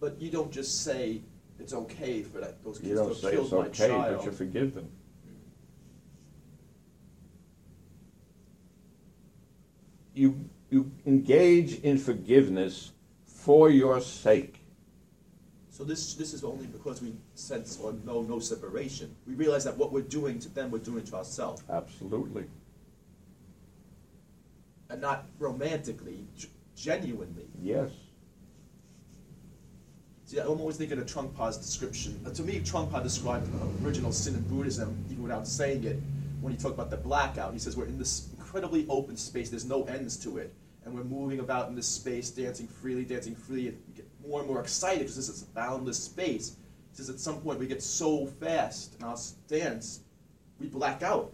But 0.00 0.20
you 0.20 0.30
don't 0.30 0.50
just 0.50 0.82
say 0.82 1.20
it's 1.60 1.74
okay 1.74 2.22
for 2.22 2.38
that 2.40 2.64
those 2.64 2.78
kids 2.78 2.88
You 2.88 2.94
to 2.94 3.00
don't 3.00 3.08
have 3.08 3.16
say 3.18 3.34
it's 3.34 3.52
okay, 3.52 3.88
child. 3.88 4.16
but 4.16 4.24
you 4.24 4.32
forgive 4.32 4.74
them. 4.74 4.88
Mm. 5.26 5.34
You, 10.14 10.50
you 10.72 10.90
engage 11.06 11.80
in 11.80 11.98
forgiveness 11.98 12.92
for 13.26 13.68
your 13.68 14.00
sake. 14.00 14.58
So 15.68 15.84
this 15.84 16.14
this 16.14 16.32
is 16.32 16.44
only 16.44 16.66
because 16.66 17.02
we 17.02 17.12
sense 17.34 17.78
or 17.82 17.92
know 18.04 18.22
no 18.22 18.38
separation. 18.38 19.14
We 19.26 19.34
realize 19.34 19.64
that 19.64 19.76
what 19.76 19.92
we're 19.92 20.00
doing 20.00 20.38
to 20.40 20.48
them, 20.48 20.70
we're 20.70 20.78
doing 20.78 21.04
to 21.04 21.16
ourselves, 21.16 21.62
Absolutely. 21.70 22.44
and 24.88 25.00
not 25.00 25.26
romantically, 25.38 26.24
g- 26.36 26.48
genuinely. 26.74 27.48
Yes. 27.60 27.90
See, 30.24 30.38
I'm 30.38 30.48
always 30.60 30.76
thinking 30.78 30.98
of 30.98 31.04
Trungpa's 31.04 31.58
description. 31.58 32.18
Uh, 32.26 32.30
to 32.30 32.42
me, 32.42 32.60
Trungpa 32.60 33.02
described 33.02 33.46
uh, 33.54 33.86
original 33.86 34.12
sin 34.12 34.34
in 34.34 34.42
Buddhism, 34.42 35.04
even 35.10 35.22
without 35.22 35.46
saying 35.46 35.84
it, 35.84 35.98
when 36.40 36.50
he 36.52 36.58
talked 36.58 36.74
about 36.74 36.88
the 36.88 36.96
blackout. 36.96 37.52
He 37.52 37.58
says 37.58 37.76
we're 37.76 37.84
in 37.86 37.98
this 37.98 38.28
incredibly 38.38 38.86
open 38.88 39.16
space. 39.16 39.50
There's 39.50 39.66
no 39.66 39.84
ends 39.84 40.16
to 40.18 40.38
it, 40.38 40.54
and 40.84 40.94
we're 40.94 41.04
moving 41.04 41.40
about 41.40 41.68
in 41.68 41.74
this 41.74 41.86
space, 41.86 42.30
dancing 42.30 42.66
freely, 42.66 43.04
dancing 43.04 43.34
freely, 43.34 43.68
and 43.68 43.78
we 43.88 43.94
get 43.94 44.06
more 44.26 44.40
and 44.40 44.48
more 44.48 44.60
excited 44.60 45.00
because 45.00 45.16
this 45.16 45.28
is 45.28 45.42
a 45.42 45.46
boundless 45.54 46.02
space. 46.02 46.56
He 46.90 46.96
says 46.96 47.08
at 47.08 47.20
some 47.20 47.40
point 47.40 47.58
we 47.58 47.66
get 47.66 47.82
so 47.82 48.26
fast 48.26 48.96
in 48.98 49.04
our 49.04 49.16
dance, 49.48 50.00
we 50.58 50.66
black 50.66 51.02
out. 51.02 51.32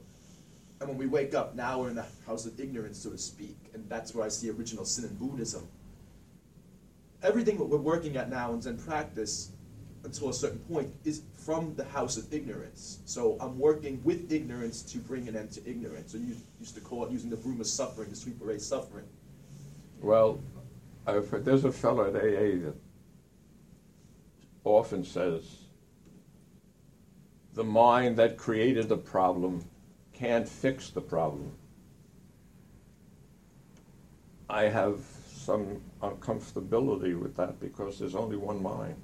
And 0.81 0.89
when 0.89 0.99
we 0.99 1.07
wake 1.07 1.35
up, 1.35 1.57
now 1.57 1.81
we're 1.81 1.89
in 1.89 1.97
the 1.97 2.07
house 2.27 2.47
of 2.47 2.61
ignorance, 2.61 2.99
so 2.99 3.11
to 3.11 3.19
speak. 3.19 3.57
And 3.75 3.89
that's 3.89 4.15
where 4.15 4.25
I 4.25 4.29
see 4.29 4.49
original 4.51 4.85
sin 4.85 5.07
in 5.07 5.15
Buddhism 5.17 5.67
everything 7.23 7.57
that 7.59 7.65
we're 7.65 7.79
working 7.79 8.17
at 8.17 8.31
now 8.31 8.53
in 8.53 8.61
Zen 8.61 8.79
practice 8.79 9.51
until 10.05 10.29
a 10.29 10.35
certain 10.35 10.61
point 10.61 10.93
is 11.05 11.23
from 11.35 11.75
the 11.75 11.85
house 11.85 12.17
of 12.17 12.33
ignorance. 12.33 13.01
So 13.05 13.37
I'm 13.41 13.59
working 13.59 14.01
with 14.05 14.33
ignorance 14.33 14.83
to 14.83 14.99
bring 14.99 15.29
an 15.29 15.37
end 15.37 15.51
to 15.53 15.69
ignorance. 15.69 16.13
So 16.13 16.19
you 16.19 16.37
used 16.61 16.75
to 16.77 16.81
call 16.81 17.05
it 17.05 17.11
using 17.11 17.31
the 17.31 17.37
broom 17.37 17.61
of 17.61 17.67
suffering 17.67 18.11
to 18.11 18.17
sweep 18.17 18.41
away 18.41 18.59
suffering. 18.59 19.07
Well, 20.01 20.41
I've 21.07 21.45
there's 21.45 21.65
a 21.65 21.73
fellow 21.73 22.07
at 22.07 22.15
AA 22.15 22.65
that 22.65 22.75
often 24.65 25.05
says, 25.05 25.45
the 27.55 27.65
mind 27.65 28.17
that 28.17 28.37
created 28.37 28.89
the 28.89 28.97
problem 28.97 29.65
can't 30.13 30.49
fix 30.49 30.91
the 30.91 31.01
problem. 31.01 31.53
I 34.51 34.65
have 34.65 35.01
some 35.27 35.81
uncomfortability 36.03 37.19
with 37.21 37.37
that 37.37 37.61
because 37.61 37.99
there's 37.99 38.15
only 38.15 38.37
one 38.37 38.63
mind. 38.63 38.97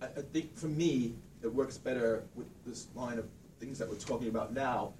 I, 0.00 0.06
I 0.06 0.22
think 0.32 0.56
for 0.56 0.66
me, 0.66 1.14
it 1.42 1.52
works 1.52 1.78
better 1.78 2.24
with 2.34 2.46
this 2.66 2.88
line 2.94 3.18
of 3.18 3.26
things 3.60 3.78
that 3.78 3.88
we're 3.88 3.96
talking 3.96 4.28
about 4.28 4.52
now. 4.52 4.94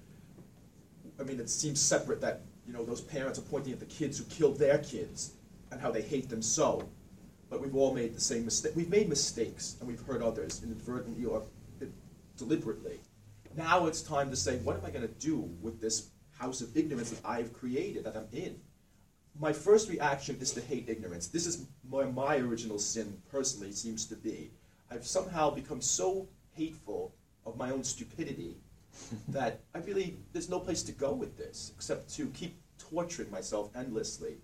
I 1.19 1.23
mean, 1.23 1.39
it 1.39 1.49
seems 1.49 1.79
separate 1.79 2.21
that, 2.21 2.41
you 2.69 2.77
know, 2.77 2.85
those 2.85 3.01
parents 3.01 3.39
are 3.39 3.43
pointing 3.43 3.73
at 3.73 3.79
the 3.79 3.85
kids 3.87 4.19
who 4.19 4.25
killed 4.25 4.59
their 4.59 4.77
kids 4.77 5.33
and 5.71 5.81
how 5.81 5.89
they 5.89 6.03
hate 6.03 6.29
them 6.29 6.43
so. 6.43 6.87
But 7.49 7.63
we've 7.63 7.75
all 7.75 7.95
made 7.95 8.15
the 8.15 8.21
same 8.21 8.45
mistake. 8.45 8.73
We've 8.75 8.91
made 8.91 9.09
mistakes 9.09 9.75
and 9.79 9.89
we've 9.89 10.03
hurt 10.03 10.21
others 10.21 10.61
inadvertently 10.63 11.25
or 11.25 11.41
deliberately. 12.37 12.99
Now 13.57 13.87
it's 13.87 14.03
time 14.03 14.29
to 14.29 14.35
say, 14.35 14.57
what 14.57 14.77
am 14.77 14.85
I 14.85 14.91
going 14.91 15.07
to 15.07 15.13
do 15.15 15.49
with 15.63 15.81
this 15.81 16.11
house 16.37 16.61
of 16.61 16.77
ignorance 16.77 17.09
that 17.09 17.27
I've 17.27 17.53
created, 17.53 18.03
that 18.03 18.15
I'm 18.15 18.27
in? 18.31 18.59
My 19.39 19.51
first 19.51 19.89
reaction 19.89 20.37
is 20.39 20.51
to 20.51 20.61
hate 20.61 20.89
ignorance. 20.89 21.25
This 21.25 21.47
is 21.47 21.65
where 21.89 22.05
my 22.05 22.37
original 22.37 22.77
sin 22.77 23.19
personally 23.31 23.71
seems 23.71 24.05
to 24.05 24.15
be. 24.15 24.51
I've 24.91 25.07
somehow 25.07 25.49
become 25.49 25.81
so 25.81 26.27
hateful 26.53 27.15
of 27.47 27.57
my 27.57 27.71
own 27.71 27.83
stupidity 27.83 28.57
that 29.29 29.61
I 29.73 29.79
really, 29.79 30.17
there's 30.33 30.49
no 30.49 30.59
place 30.59 30.83
to 30.83 30.91
go 30.91 31.13
with 31.13 31.37
this 31.37 31.71
except 31.75 32.13
to 32.15 32.27
keep 32.27 32.55
torturing 32.77 33.29
myself 33.31 33.69
endlessly. 33.75 34.37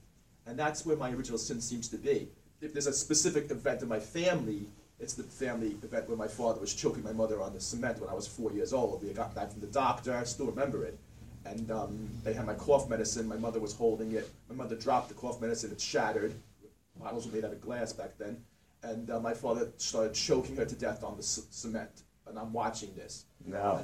And 0.45 0.57
that's 0.57 0.85
where 0.85 0.97
my 0.97 1.11
original 1.11 1.37
sin 1.37 1.61
seems 1.61 1.87
to 1.89 1.97
be. 1.97 2.29
If 2.61 2.73
there's 2.73 2.87
a 2.87 2.93
specific 2.93 3.49
event 3.51 3.81
in 3.81 3.87
my 3.87 3.99
family, 3.99 4.67
it's 4.99 5.13
the 5.13 5.23
family 5.23 5.75
event 5.83 6.07
where 6.07 6.17
my 6.17 6.27
father 6.27 6.59
was 6.59 6.73
choking 6.73 7.03
my 7.03 7.11
mother 7.11 7.41
on 7.41 7.53
the 7.53 7.59
cement 7.59 7.99
when 7.99 8.09
I 8.09 8.13
was 8.13 8.27
four 8.27 8.51
years 8.51 8.73
old. 8.73 9.03
We 9.03 9.11
got 9.13 9.35
back 9.35 9.51
from 9.51 9.61
the 9.61 9.67
doctor, 9.67 10.15
I 10.15 10.23
still 10.23 10.45
remember 10.45 10.85
it. 10.85 10.97
And 11.45 11.69
um, 11.69 12.09
they 12.23 12.33
had 12.33 12.45
my 12.45 12.55
cough 12.55 12.89
medicine, 12.89 13.27
my 13.27 13.35
mother 13.35 13.59
was 13.59 13.73
holding 13.73 14.13
it. 14.13 14.29
My 14.49 14.55
mother 14.55 14.75
dropped 14.75 15.09
the 15.09 15.15
cough 15.15 15.41
medicine, 15.41 15.71
it 15.71 15.81
shattered. 15.81 16.33
Bottles 16.99 17.27
were 17.27 17.33
made 17.33 17.45
out 17.45 17.51
of 17.51 17.61
glass 17.61 17.93
back 17.93 18.17
then. 18.17 18.41
And 18.83 19.09
uh, 19.09 19.19
my 19.19 19.33
father 19.33 19.69
started 19.77 20.13
choking 20.13 20.55
her 20.55 20.65
to 20.65 20.75
death 20.75 21.03
on 21.03 21.17
the 21.17 21.23
c- 21.23 21.43
cement. 21.49 22.03
And 22.27 22.39
I'm 22.39 22.53
watching 22.53 22.93
this. 22.95 23.25
Now, 23.45 23.81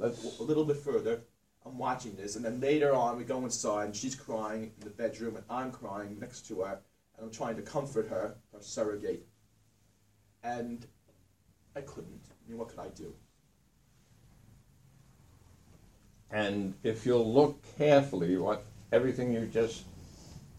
let's, 0.00 0.38
a 0.38 0.42
little 0.42 0.64
bit 0.64 0.76
further. 0.76 1.22
I'm 1.64 1.76
watching 1.78 2.16
this, 2.16 2.36
and 2.36 2.44
then 2.44 2.60
later 2.60 2.94
on, 2.94 3.18
we 3.18 3.24
go 3.24 3.44
inside, 3.44 3.84
and 3.84 3.96
she's 3.96 4.14
crying 4.14 4.72
in 4.78 4.84
the 4.84 4.90
bedroom, 4.90 5.36
and 5.36 5.44
I'm 5.50 5.70
crying 5.70 6.18
next 6.18 6.46
to 6.48 6.62
her, 6.62 6.80
and 7.16 7.26
I'm 7.26 7.30
trying 7.30 7.56
to 7.56 7.62
comfort 7.62 8.08
her, 8.08 8.34
her 8.52 8.60
surrogate. 8.60 9.26
And 10.42 10.86
I 11.76 11.82
couldn't. 11.82 12.22
I 12.30 12.48
mean, 12.48 12.58
what 12.58 12.68
could 12.68 12.78
I 12.78 12.88
do? 12.88 13.14
and 16.30 16.74
if 16.82 17.04
you'll 17.04 17.32
look 17.32 17.62
carefully, 17.76 18.36
what 18.36 18.64
everything 18.92 19.32
you 19.32 19.46
just 19.46 19.82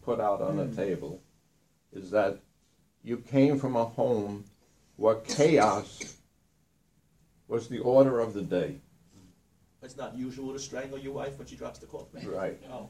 put 0.02 0.20
out 0.20 0.40
on 0.40 0.56
the 0.56 0.64
hmm. 0.64 0.76
table 0.76 1.22
is 1.92 2.10
that 2.10 2.38
you 3.02 3.16
came 3.16 3.58
from 3.58 3.76
a 3.76 3.84
home 3.84 4.44
where 4.96 5.16
chaos 5.16 6.16
was 7.48 7.68
the 7.68 7.78
order 7.78 8.20
of 8.20 8.34
the 8.34 8.42
day. 8.42 8.76
It's 9.82 9.96
not 9.96 10.16
usual 10.16 10.52
to 10.52 10.58
strangle 10.58 10.98
your 10.98 11.12
wife 11.12 11.36
when 11.38 11.46
she 11.46 11.56
drops 11.56 11.78
the 11.78 11.86
medicine. 12.12 12.32
Right. 12.32 12.60
Oh. 12.70 12.88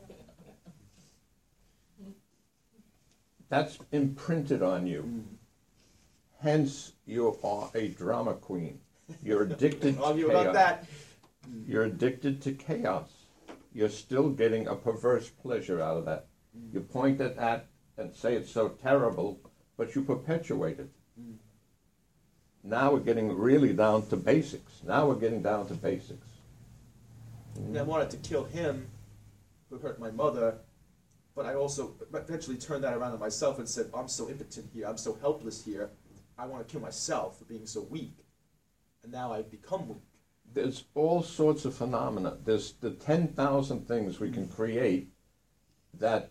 That's 3.48 3.78
imprinted 3.92 4.62
on 4.62 4.86
you. 4.86 5.02
Mm. 5.02 5.24
Hence, 6.40 6.92
you 7.04 7.36
are 7.44 7.70
a 7.74 7.88
drama 7.88 8.32
queen. 8.32 8.80
You're 9.22 9.42
addicted 9.42 9.96
to 9.98 10.02
Argue 10.02 10.28
chaos. 10.28 10.40
about 10.40 10.54
that. 10.54 10.86
Mm. 11.50 11.68
You're 11.68 11.84
addicted 11.84 12.40
to 12.42 12.52
chaos. 12.52 13.10
You're 13.74 13.90
still 13.90 14.30
getting 14.30 14.68
a 14.68 14.74
perverse 14.74 15.28
pleasure 15.28 15.82
out 15.82 15.98
of 15.98 16.06
that. 16.06 16.28
Mm. 16.56 16.72
You 16.72 16.80
point 16.80 17.20
it 17.20 17.24
at 17.24 17.36
that 17.36 17.66
and 17.98 18.14
say 18.14 18.36
it's 18.36 18.50
so 18.50 18.70
terrible, 18.70 19.38
but 19.76 19.94
you 19.94 20.02
perpetuate 20.02 20.78
it. 20.78 20.88
Now 22.64 22.92
we're 22.92 23.00
getting 23.00 23.36
really 23.36 23.72
down 23.72 24.06
to 24.06 24.16
basics. 24.16 24.82
Now 24.84 25.08
we're 25.08 25.16
getting 25.16 25.42
down 25.42 25.66
to 25.66 25.74
basics. 25.74 26.26
And 27.56 27.78
I 27.78 27.82
wanted 27.82 28.10
to 28.10 28.16
kill 28.18 28.44
him, 28.44 28.88
who 29.70 29.78
hurt 29.78 29.98
my 29.98 30.10
mother, 30.10 30.58
but 31.34 31.46
I 31.46 31.54
also 31.54 31.94
eventually 32.12 32.56
turned 32.56 32.84
that 32.84 32.94
around 32.94 33.12
on 33.12 33.20
myself 33.20 33.58
and 33.58 33.68
said, 33.68 33.90
I'm 33.94 34.08
so 34.08 34.28
impotent 34.28 34.70
here, 34.72 34.86
I'm 34.86 34.98
so 34.98 35.14
helpless 35.20 35.64
here, 35.64 35.90
I 36.38 36.46
want 36.46 36.66
to 36.66 36.70
kill 36.70 36.80
myself 36.80 37.38
for 37.38 37.44
being 37.44 37.66
so 37.66 37.82
weak. 37.82 38.16
And 39.02 39.12
now 39.12 39.32
I've 39.32 39.50
become 39.50 39.88
weak. 39.88 40.02
There's 40.52 40.84
all 40.94 41.22
sorts 41.22 41.64
of 41.64 41.74
phenomena. 41.74 42.36
There's 42.44 42.72
the 42.74 42.90
10,000 42.90 43.88
things 43.88 44.20
we 44.20 44.30
can 44.30 44.48
create 44.48 45.10
that 45.98 46.30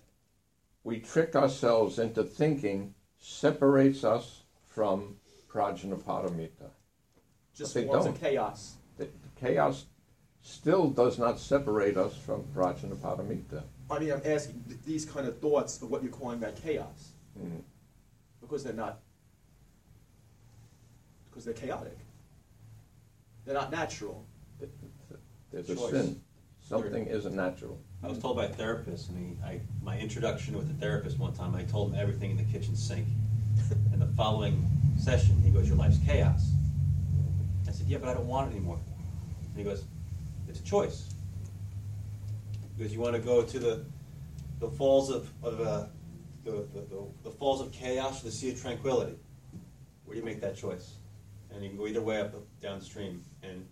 we 0.83 0.99
trick 0.99 1.35
ourselves 1.35 1.97
into 1.99 2.23
thinking 2.23 2.93
separates 3.19 4.03
us 4.03 4.43
from 4.67 5.15
Prajnaparamita. 5.51 6.69
Just 7.55 7.73
forms 7.73 8.05
don't. 8.05 8.19
chaos. 8.19 8.75
The, 8.97 9.05
the 9.05 9.39
chaos 9.39 9.85
still 10.43 10.89
does 10.89 11.19
not 11.19 11.39
separate 11.39 11.97
us 11.97 12.15
from 12.15 12.43
Prajnaparamita. 12.55 13.63
I 13.89 13.99
mean, 13.99 14.11
I'm 14.11 14.21
asking 14.25 14.63
th- 14.67 14.79
these 14.85 15.05
kind 15.05 15.27
of 15.27 15.39
thoughts 15.39 15.81
of 15.81 15.89
what 15.91 16.01
you're 16.01 16.11
calling 16.11 16.39
that 16.39 16.61
chaos. 16.61 17.11
Mm. 17.39 17.61
Because 18.39 18.63
they're 18.63 18.73
not, 18.73 18.99
because 21.29 21.45
they're 21.45 21.53
chaotic. 21.53 21.97
They're 23.45 23.53
not 23.53 23.71
natural. 23.71 24.25
There's 25.51 25.69
a 25.69 25.75
sin. 25.75 26.21
Something 26.61 27.07
isn't 27.07 27.35
natural. 27.35 27.77
I 28.03 28.07
was 28.07 28.17
told 28.17 28.37
by 28.37 28.45
a 28.45 28.49
therapist, 28.49 29.09
and 29.09 29.17
he, 29.17 29.43
I, 29.43 29.59
my 29.83 29.99
introduction 29.99 30.57
with 30.57 30.67
the 30.67 30.73
therapist 30.73 31.19
one 31.19 31.33
time, 31.33 31.53
I 31.53 31.63
told 31.63 31.91
him 31.91 31.99
everything 31.99 32.31
in 32.31 32.37
the 32.37 32.43
kitchen 32.43 32.75
sink. 32.75 33.07
And 33.91 34.01
the 34.01 34.07
following 34.15 34.65
session, 34.97 35.41
he 35.43 35.49
goes, 35.49 35.67
"Your 35.67 35.77
life's 35.77 35.99
chaos." 36.05 36.51
I 37.67 37.71
said, 37.71 37.87
"Yeah, 37.87 37.97
but 37.99 38.09
I 38.09 38.13
don't 38.13 38.27
want 38.27 38.49
it 38.49 38.55
anymore." 38.55 38.79
And 39.49 39.57
he 39.57 39.63
goes, 39.63 39.79
"It's 39.79 39.87
a 39.87 39.90
choice." 40.71 41.09
Because 42.77 42.91
you 42.93 42.99
want 42.99 43.15
to 43.15 43.21
go 43.21 43.43
to 43.43 43.59
the 43.59 43.85
the 44.61 44.69
falls 44.69 45.09
of, 45.09 45.29
of 45.43 45.59
uh, 45.59 45.85
the, 46.45 46.51
the, 46.73 46.81
the, 46.89 47.07
the 47.23 47.31
falls 47.31 47.61
of 47.61 47.71
chaos 47.71 48.21
or 48.21 48.25
the 48.25 48.31
sea 48.31 48.51
of 48.51 48.61
tranquility. 48.61 49.15
where 50.05 50.13
do 50.15 50.19
you 50.19 50.25
make 50.25 50.39
that 50.41 50.55
choice? 50.55 50.95
And 51.51 51.63
you 51.63 51.69
can 51.69 51.77
go 51.77 51.87
either 51.87 52.01
way 52.01 52.21
up, 52.21 52.33
downstream, 52.61 53.23
and 53.43 53.67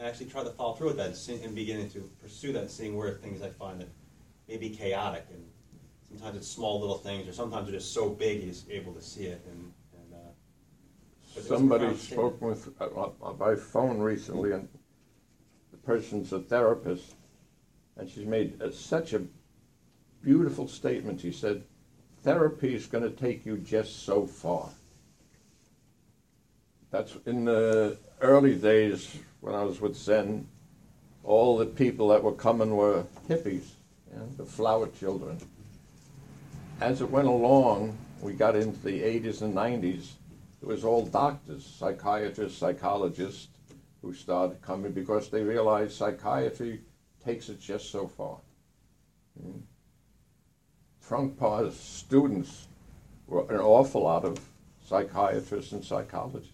actually 0.00 0.26
try 0.26 0.42
to 0.44 0.50
follow 0.50 0.74
through 0.74 0.88
with 0.88 0.96
that, 0.96 1.06
and 1.08 1.16
see- 1.16 1.42
and 1.42 1.54
beginning 1.54 1.90
to 1.90 2.10
pursue 2.22 2.52
that, 2.52 2.70
seeing 2.70 2.96
where 2.96 3.12
things 3.14 3.42
I 3.42 3.50
find 3.50 3.80
that 3.80 3.88
may 4.48 4.56
be 4.56 4.70
chaotic, 4.70 5.26
and 5.30 5.44
sometimes 6.08 6.36
it's 6.38 6.48
small 6.48 6.80
little 6.80 6.98
things, 6.98 7.28
or 7.28 7.32
sometimes 7.32 7.66
they're 7.66 7.78
just 7.78 7.92
so 7.92 8.08
big, 8.08 8.42
you're 8.42 8.52
just 8.52 8.70
able 8.70 8.94
to 8.94 9.02
see 9.02 9.26
it, 9.26 9.44
and, 9.50 9.72
and, 9.94 10.14
uh. 10.14 10.30
but 11.34 11.40
it's 11.40 11.46
a 11.46 11.48
Somebody 11.48 11.96
spoke 11.96 12.40
with, 12.40 12.70
uh, 12.80 12.84
uh, 12.86 13.32
by 13.32 13.54
phone 13.56 13.98
recently, 13.98 14.52
and 14.52 14.68
person's 15.88 16.34
a 16.34 16.38
therapist, 16.38 17.14
and 17.96 18.10
she's 18.10 18.26
made 18.26 18.60
uh, 18.60 18.70
such 18.70 19.14
a 19.14 19.22
beautiful 20.22 20.68
statement. 20.68 21.18
She 21.18 21.32
said, 21.32 21.62
therapy 22.22 22.74
is 22.74 22.84
going 22.84 23.04
to 23.04 23.10
take 23.10 23.46
you 23.46 23.56
just 23.56 24.04
so 24.04 24.26
far. 24.26 24.68
That's 26.90 27.16
in 27.24 27.46
the 27.46 27.96
early 28.20 28.54
days 28.54 29.16
when 29.40 29.54
I 29.54 29.62
was 29.62 29.80
with 29.80 29.96
Zen, 29.96 30.46
all 31.24 31.56
the 31.56 31.64
people 31.64 32.08
that 32.08 32.22
were 32.22 32.32
coming 32.34 32.76
were 32.76 33.04
hippies, 33.26 33.70
you 34.10 34.18
know, 34.18 34.28
the 34.36 34.44
flower 34.44 34.88
children. 34.88 35.38
As 36.82 37.00
it 37.00 37.10
went 37.10 37.28
along, 37.28 37.96
we 38.20 38.34
got 38.34 38.56
into 38.56 38.78
the 38.80 39.00
80s 39.00 39.40
and 39.40 39.54
90s, 39.54 40.10
it 40.60 40.66
was 40.66 40.84
all 40.84 41.06
doctors, 41.06 41.64
psychiatrists, 41.64 42.58
psychologists 42.58 43.48
who 44.02 44.12
started 44.12 44.62
coming 44.62 44.92
because 44.92 45.28
they 45.28 45.42
realized 45.42 45.92
psychiatry 45.92 46.80
takes 47.24 47.48
it 47.48 47.60
just 47.60 47.90
so 47.90 48.06
far. 48.06 48.38
Mm. 49.42 49.62
Trungpa's 51.06 51.78
students 51.78 52.68
were 53.26 53.50
an 53.50 53.60
awful 53.60 54.02
lot 54.02 54.24
of 54.24 54.38
psychiatrists 54.86 55.72
and 55.72 55.84
psychologists. 55.84 56.52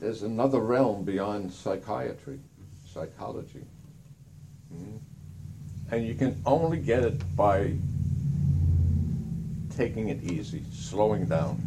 There's 0.00 0.22
another 0.22 0.60
realm 0.60 1.04
beyond 1.04 1.52
psychiatry, 1.52 2.40
psychology. 2.86 3.64
Mm. 4.74 4.98
And 5.90 6.06
you 6.06 6.14
can 6.14 6.40
only 6.44 6.78
get 6.78 7.04
it 7.04 7.36
by 7.36 7.74
taking 9.76 10.08
it 10.08 10.22
easy, 10.24 10.62
slowing 10.72 11.26
down. 11.26 11.60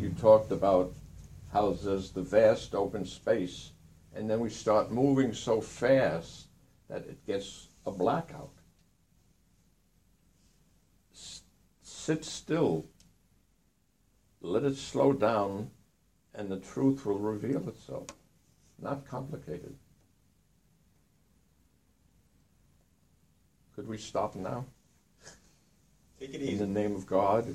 You 0.00 0.10
talked 0.10 0.52
about 0.52 0.92
there's 1.62 2.10
the 2.10 2.22
vast 2.22 2.74
open 2.74 3.06
space, 3.06 3.70
and 4.14 4.28
then 4.28 4.40
we 4.40 4.50
start 4.50 4.90
moving 4.90 5.32
so 5.32 5.60
fast 5.60 6.48
that 6.88 7.06
it 7.06 7.24
gets 7.26 7.68
a 7.86 7.92
blackout. 7.92 8.50
S- 11.14 11.42
sit 11.82 12.24
still, 12.24 12.86
let 14.40 14.64
it 14.64 14.76
slow 14.76 15.12
down, 15.12 15.70
and 16.34 16.50
the 16.50 16.58
truth 16.58 17.06
will 17.06 17.18
reveal 17.18 17.68
itself. 17.68 18.08
Not 18.82 19.06
complicated. 19.06 19.76
Could 23.76 23.86
we 23.88 23.98
stop 23.98 24.34
now? 24.34 24.66
Take 26.18 26.34
it 26.34 26.42
easy. 26.42 26.52
In 26.52 26.58
the 26.58 26.66
name 26.66 26.94
of 26.94 27.06
God? 27.06 27.46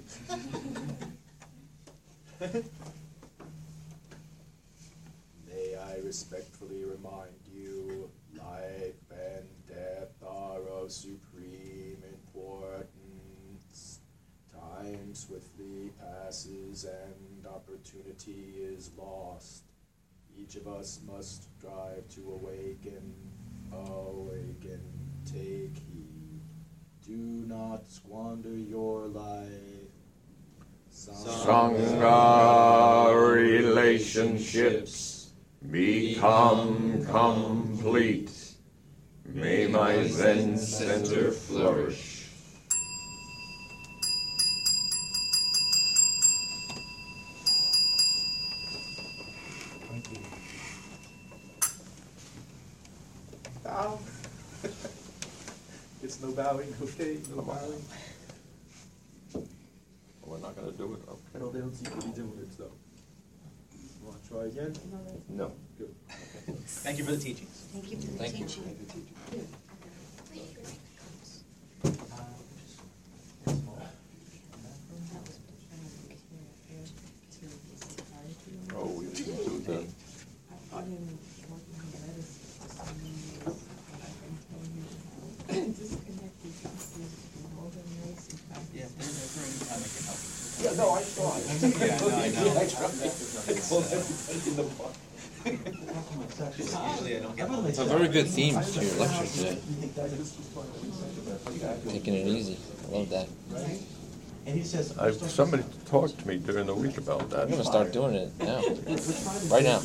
May 5.47 5.75
I 5.75 5.88
respectfully 6.03 6.83
remind 6.83 7.35
you, 7.53 8.09
life 8.35 9.11
and 9.11 9.47
death 9.67 10.13
are 10.25 10.61
of 10.67 10.91
supreme 10.91 12.03
importance. 12.13 13.99
Time 14.51 15.13
swiftly 15.13 15.91
passes 15.99 16.85
and 16.85 17.45
opportunity 17.47 18.55
is 18.57 18.91
lost. 18.97 19.63
Each 20.37 20.55
of 20.55 20.67
us 20.67 20.99
must 21.05 21.43
strive 21.59 22.07
to 22.15 22.21
awaken, 22.31 23.13
awaken, 23.71 24.81
take 25.25 25.77
heed. 25.77 26.41
Do 27.05 27.45
not 27.47 27.89
squander 27.89 28.55
your 28.55 29.07
life. 29.07 29.49
Sangha 30.91 32.09
relationships 33.35 35.18
become 35.67 37.05
complete. 37.05 38.31
May 39.25 39.67
my 39.67 40.07
Zen 40.07 40.57
center 40.57 41.31
flourish. 41.31 42.29
Bow. 53.63 53.99
it's 56.03 56.21
no 56.21 56.31
bowing, 56.31 56.73
okay? 56.81 57.17
No 57.35 57.41
bowing. 57.41 57.83
We're 60.25 60.37
not 60.39 60.55
gonna 60.55 60.71
do 60.71 60.93
it, 60.93 61.01
No, 61.07 61.13
okay? 61.13 61.53
they 61.53 61.59
don't 61.59 61.73
seem 61.75 61.99
to 61.99 62.07
be 62.07 62.13
doing 62.13 62.37
it 62.41 62.57
though. 62.57 62.65
Want 62.65 62.88
to 64.39 64.45
again? 64.45 64.73
No. 65.29 65.51
Good. 65.77 65.95
Thank 66.65 66.97
you 66.97 67.05
for 67.05 67.11
the 67.11 67.17
teachings. 67.17 67.67
Thank 67.73 67.91
you 67.91 67.97
for 67.97 68.07
the 68.07 68.17
Thank 68.17 68.39
you. 68.39 68.45
teaching. 68.45 68.75
Oh, 78.75 78.85
we 78.85 79.05
didn't 79.07 79.43
do 79.43 79.59
the, 79.59 79.85
Yeah, 88.71 88.85
anytime 88.85 89.81
I 89.81 89.89
can 89.89 90.03
help. 90.05 90.19
Yeah, 90.61 90.73
no, 90.75 90.91
I 90.91 91.03
tried. 91.03 91.43
Yeah, 91.61 91.97
no, 91.99 92.07
I 92.09 92.29
know. 92.29 92.59
I 92.59 92.67
tried. 92.67 92.91
Well, 93.71 93.81
that's 93.81 94.47
in 94.47 94.55
the 94.55 94.63
book. 94.63 94.93
Usually 96.57 97.15
I 97.15 97.19
don't 97.19 97.35
get. 97.35 98.18
It's 98.29 98.37
a 98.37 98.41
very 98.41 98.51
good 98.51 98.63
theme 98.63 98.63
to 98.73 98.85
your 98.85 98.95
lecture 98.95 99.25
today. 99.25 99.57
Taking 101.91 102.13
it 102.13 102.27
easy. 102.27 102.57
I 102.87 102.91
love 102.97 103.09
that. 103.09 103.27
And 104.45 104.57
he 104.57 104.63
says. 104.63 104.97
I, 104.97 105.11
somebody 105.11 105.63
talked 105.85 106.19
to 106.19 106.27
me 106.27 106.37
during 106.37 106.65
the 106.65 106.75
week 106.75 106.97
about 106.97 107.29
that. 107.29 107.41
I'm 107.41 107.49
gonna 107.49 107.63
start 107.63 107.91
doing 107.91 108.15
it 108.15 108.31
now. 108.39 108.61
Right 109.49 109.63
now. 109.63 109.81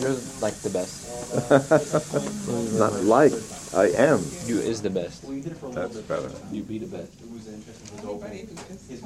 You're 0.00 0.16
like 0.40 0.54
the 0.62 0.70
best. 0.72 1.08
Not 2.78 2.92
like, 3.04 3.32
I 3.74 3.88
am. 4.02 4.24
You 4.46 4.58
is 4.58 4.82
the 4.82 4.90
best. 4.90 5.24
Well, 5.24 5.34
you 5.34 5.42
did 5.42 5.52
it 5.52 5.58
for 5.58 5.66
a 5.66 5.70
little 5.70 5.88
That's 5.88 5.96
bit. 5.96 6.08
better. 6.08 6.30
You 6.52 6.62
be 6.62 6.78
the 6.78 6.86
best. 6.86 7.12
It 7.20 7.30
was 7.30 7.48
interesting, 7.48 7.98
it 7.98 8.04
was 8.04 8.10
open. 8.14 8.30
His. 8.30 9.02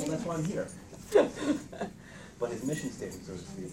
Well, 0.00 0.08
that's 0.08 0.24
why 0.24 0.34
I'm 0.36 0.44
here. 0.44 0.68
But 2.40 2.50
his 2.50 2.64
mission 2.64 2.90
statement, 2.90 3.24
so 3.24 3.32
to 3.32 3.38
speak, 3.38 3.70